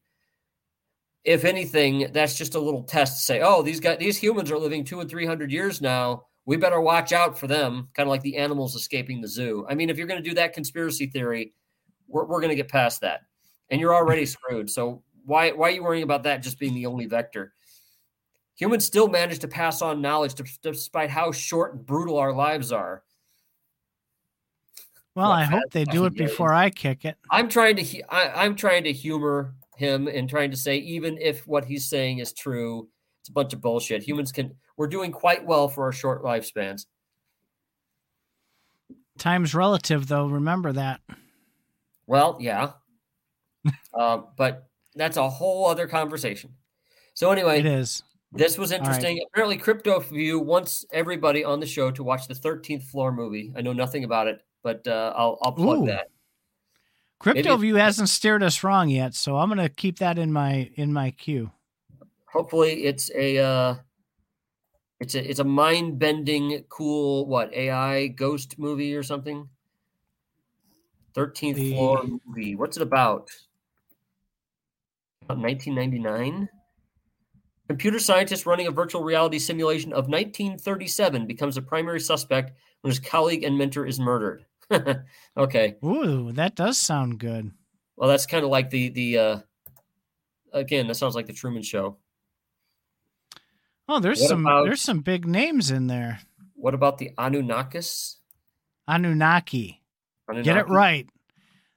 [1.25, 4.57] if anything, that's just a little test to say, oh, these guys, these humans are
[4.57, 8.09] living two and three hundred years now we better watch out for them, kind of
[8.09, 9.67] like the animals escaping the zoo.
[9.69, 11.53] I mean, if you're going to do that conspiracy theory,
[12.07, 13.19] we're, we're going to get past that.
[13.69, 14.67] And you're already screwed.
[14.67, 17.53] So why, why are you worrying about that just being the only vector?
[18.59, 23.03] Humans still manage to pass on knowledge despite how short and brutal our lives are.
[25.15, 27.17] Well, I hope they do it before I kick it.
[27.31, 31.47] I'm trying to I, I'm trying to humor him and trying to say even if
[31.47, 32.89] what he's saying is true,
[33.21, 34.03] it's a bunch of bullshit.
[34.03, 36.85] Humans can we're doing quite well for our short lifespans.
[39.17, 40.27] Time's relative, though.
[40.27, 41.01] Remember that.
[42.07, 42.71] Well, yeah.
[43.93, 46.55] uh, but that's a whole other conversation.
[47.13, 48.03] So, anyway, it is.
[48.31, 49.17] This was interesting.
[49.17, 49.25] Right.
[49.33, 53.51] Apparently, CryptoView wants everybody on the show to watch the 13th Floor movie.
[53.55, 55.85] I know nothing about it, but uh, I'll, I'll plug Ooh.
[55.87, 56.11] that.
[57.21, 60.93] CryptoView hasn't steered us wrong yet, so I'm going to keep that in my in
[60.93, 61.51] my queue.
[62.31, 63.75] Hopefully, it's a uh,
[64.99, 69.49] it's a it's a mind bending, cool what AI ghost movie or something.
[71.13, 72.55] Thirteenth floor movie.
[72.55, 73.29] What's it about?
[75.23, 75.39] about?
[75.39, 76.47] 1999.
[77.69, 82.51] Computer scientist running a virtual reality simulation of 1937 becomes a primary suspect
[82.81, 84.43] when his colleague and mentor is murdered.
[85.37, 85.75] okay.
[85.85, 87.51] Ooh, that does sound good.
[87.95, 89.39] Well, that's kind of like the the uh
[90.51, 91.97] again, that sounds like the Truman Show.
[93.87, 96.21] Oh, there's what some about, there's some big names in there.
[96.55, 98.15] What about the Anunnakis?
[98.87, 99.83] Anunnaki.
[100.27, 100.43] Anunnaki.
[100.43, 101.07] Get it right.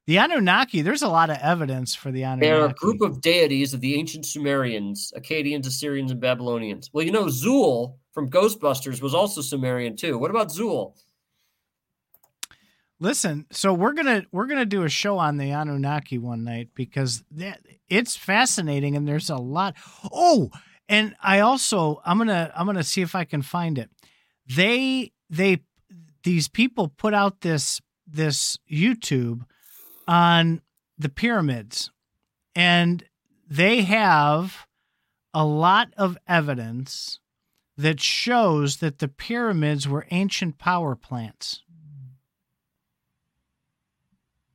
[0.07, 2.47] The Anunnaki, there's a lot of evidence for the Anunnaki.
[2.47, 6.91] They're a group of deities of the ancient Sumerians, Akkadians, Assyrians, and Babylonians.
[6.93, 10.19] Well, you know, Zuul from Ghostbusters was also Sumerian too.
[10.19, 10.95] What about Zuul?
[12.99, 17.25] Listen, so we're gonna we're gonna do a show on the Anunnaki one night because
[17.33, 19.75] that, it's fascinating and there's a lot.
[20.13, 20.51] Oh,
[20.89, 23.91] and I also I'm gonna I'm gonna see if I can find it.
[24.47, 25.63] They they
[26.23, 29.43] these people put out this this YouTube
[30.13, 30.61] on
[30.99, 31.91] the pyramids,
[32.55, 33.03] and
[33.49, 34.67] they have
[35.33, 37.19] a lot of evidence
[37.79, 41.63] that shows that the pyramids were ancient power plants.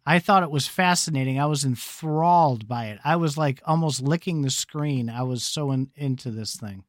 [0.06, 1.40] I thought it was fascinating.
[1.40, 3.00] I was enthralled by it.
[3.04, 5.10] I was like almost licking the screen.
[5.10, 6.84] I was so in, into this thing.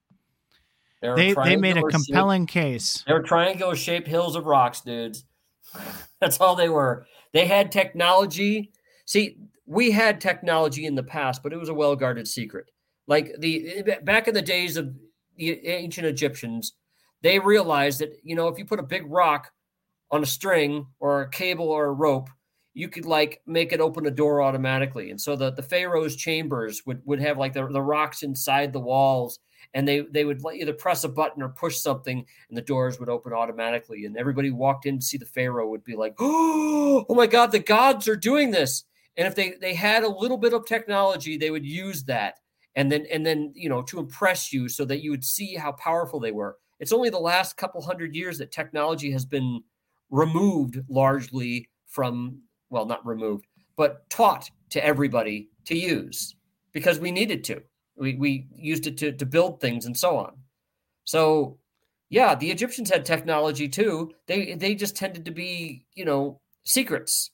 [1.00, 3.04] They they made a compelling shaped, case.
[3.06, 5.24] They were triangular shaped hills of rocks, dudes.
[6.20, 7.06] That's all they were.
[7.32, 8.72] They had technology.
[9.06, 12.70] See, we had technology in the past, but it was a well guarded secret.
[13.06, 14.94] Like the back in the days of
[15.36, 16.74] the ancient Egyptians,
[17.22, 19.52] they realized that you know if you put a big rock
[20.10, 22.28] on a string or a cable or a rope,
[22.74, 25.10] you could like make it open a door automatically.
[25.10, 28.80] And so the the pharaoh's chambers would would have like the, the rocks inside the
[28.80, 29.38] walls
[29.74, 33.08] and they they would either press a button or push something and the doors would
[33.08, 37.14] open automatically and everybody walked in to see the pharaoh would be like oh, oh
[37.14, 38.84] my god the gods are doing this!
[39.16, 42.38] And if they they had a little bit of technology they would use that
[42.76, 45.72] and then and then you know to impress you so that you would see how
[45.72, 46.56] powerful they were.
[46.80, 49.62] It's only the last couple hundred years that technology has been
[50.10, 52.40] removed largely from
[52.70, 53.46] well not removed
[53.76, 56.34] but taught to everybody to use
[56.72, 57.62] because we needed to
[57.98, 60.32] we, we used it to, to build things and so on.
[61.04, 61.58] So,
[62.10, 64.12] yeah, the Egyptians had technology too.
[64.26, 67.30] They they just tended to be, you know, secrets.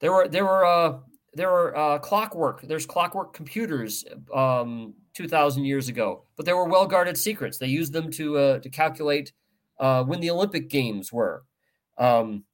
[0.00, 0.98] There were there were uh,
[1.34, 2.62] there were uh, clockwork.
[2.62, 4.04] There's clockwork computers
[4.34, 7.58] um, two thousand years ago, but they were well guarded secrets.
[7.58, 9.32] They used them to uh, to calculate
[9.78, 11.44] uh, when the Olympic Games were,
[11.96, 12.44] um,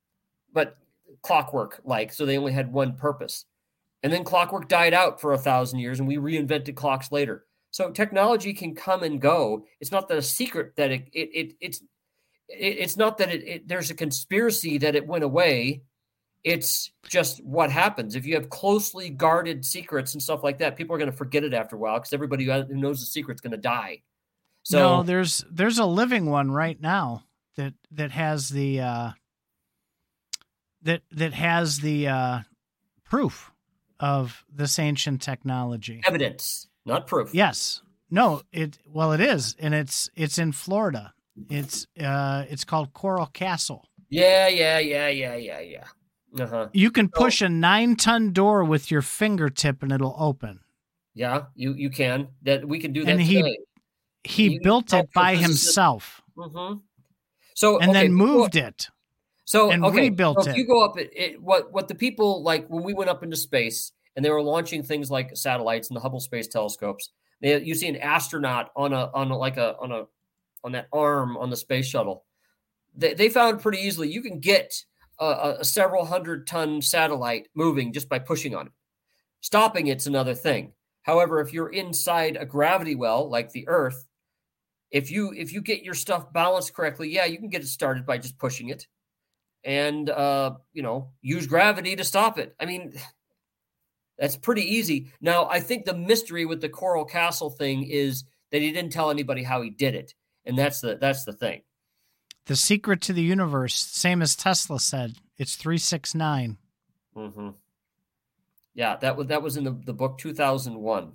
[0.53, 0.77] but
[1.23, 2.12] clockwork like.
[2.12, 3.47] So they only had one purpose.
[4.03, 7.45] And then clockwork died out for a thousand years and we reinvented clocks later.
[7.71, 9.65] So technology can come and go.
[9.81, 11.83] It's not that a secret that it, it, it it's
[12.49, 15.83] it, it's not that it, it there's a conspiracy that it went away.
[16.43, 20.77] It's just what happens if you have closely guarded secrets and stuff like that.
[20.77, 23.43] People are going to forget it after a while because everybody who knows the secret's
[23.43, 24.03] going to die.
[24.63, 27.25] So no, there's there's a living one right now
[27.57, 29.11] that that has the uh,
[30.83, 32.39] that that has the uh,
[33.05, 33.50] proof
[34.01, 36.01] of this ancient technology.
[36.07, 37.35] Evidence, not proof.
[37.35, 37.83] Yes.
[38.11, 41.15] No, it well it is and it's it's in Florida.
[41.49, 43.87] It's uh it's called Coral Castle.
[44.09, 45.85] Yeah, yeah, yeah, yeah, yeah, yeah.
[46.39, 46.69] Uh-huh.
[46.73, 50.61] You can push a 9-ton door with your fingertip and it'll open.
[51.15, 52.29] Yeah, you you can.
[52.43, 53.43] That we can do that and today.
[53.43, 53.59] he
[54.25, 56.23] he built it by himself.
[56.37, 56.79] Mm-hmm.
[57.55, 58.89] So and okay, then moved it.
[59.51, 60.59] So and okay, rebuilt so if it.
[60.59, 63.35] you go up, it, it what what the people like when we went up into
[63.35, 67.11] space and they were launching things like satellites and the Hubble Space Telescopes.
[67.43, 70.05] They, you see an astronaut on a on a, like a on a
[70.63, 72.27] on that arm on the space shuttle.
[72.95, 74.73] They, they found pretty easily you can get
[75.19, 78.73] a, a several hundred ton satellite moving just by pushing on it.
[79.41, 80.75] Stopping it's another thing.
[81.03, 84.07] However, if you're inside a gravity well like the Earth,
[84.93, 88.07] if you if you get your stuff balanced correctly, yeah, you can get it started
[88.07, 88.87] by just pushing it,
[89.65, 92.55] and uh, you know use gravity to stop it.
[92.61, 92.93] I mean,
[94.19, 95.12] that's pretty easy.
[95.20, 99.11] Now, I think the mystery with the Coral Castle thing is that he didn't tell
[99.11, 100.15] anybody how he did it,
[100.45, 101.62] and that's the that's the thing.
[102.47, 106.59] The secret to the universe, same as Tesla said, it's three six nine.
[107.16, 107.51] Mm-hmm.
[108.74, 111.12] Yeah, that was that was in the, the book two thousand one.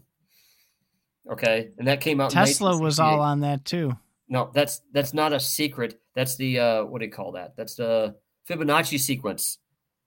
[1.30, 2.32] Okay, and that came out.
[2.32, 3.98] Tesla was all on that too.
[4.28, 6.00] No, that's that's not a secret.
[6.16, 7.56] That's the uh, what do you call that?
[7.56, 8.16] That's the
[8.50, 9.60] Fibonacci sequence.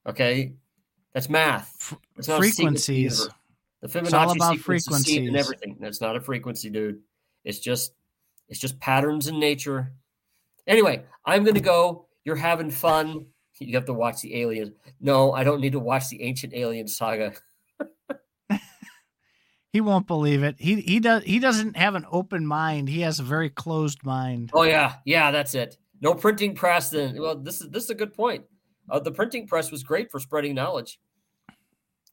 [0.07, 0.53] Okay,
[1.13, 1.95] that's math.
[2.17, 3.27] It's not frequencies.
[3.81, 5.77] The Fibonacci it's all about frequencies and everything.
[5.79, 6.99] That's not a frequency, dude.
[7.43, 7.93] It's just
[8.47, 9.93] it's just patterns in nature.
[10.67, 12.07] Anyway, I'm gonna go.
[12.25, 13.27] You're having fun.
[13.59, 14.71] You have to watch the aliens.
[15.01, 17.33] No, I don't need to watch the ancient alien saga.
[19.73, 20.55] he won't believe it.
[20.59, 22.89] He he does he doesn't have an open mind.
[22.89, 24.51] He has a very closed mind.
[24.53, 25.77] Oh yeah, yeah, that's it.
[26.01, 26.89] No printing press.
[26.89, 28.45] Then well, this is this is a good point.
[28.89, 30.99] Uh, the printing press was great for spreading knowledge.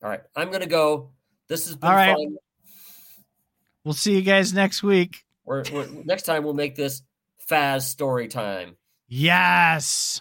[0.02, 1.12] All right, I'm going to go.
[1.48, 2.14] This has been All right.
[2.14, 2.36] fun.
[3.84, 5.24] We'll see you guys next week.
[5.44, 7.02] We're, we're, next time we'll make this
[7.48, 8.76] Faz story time.
[9.08, 10.20] Yes.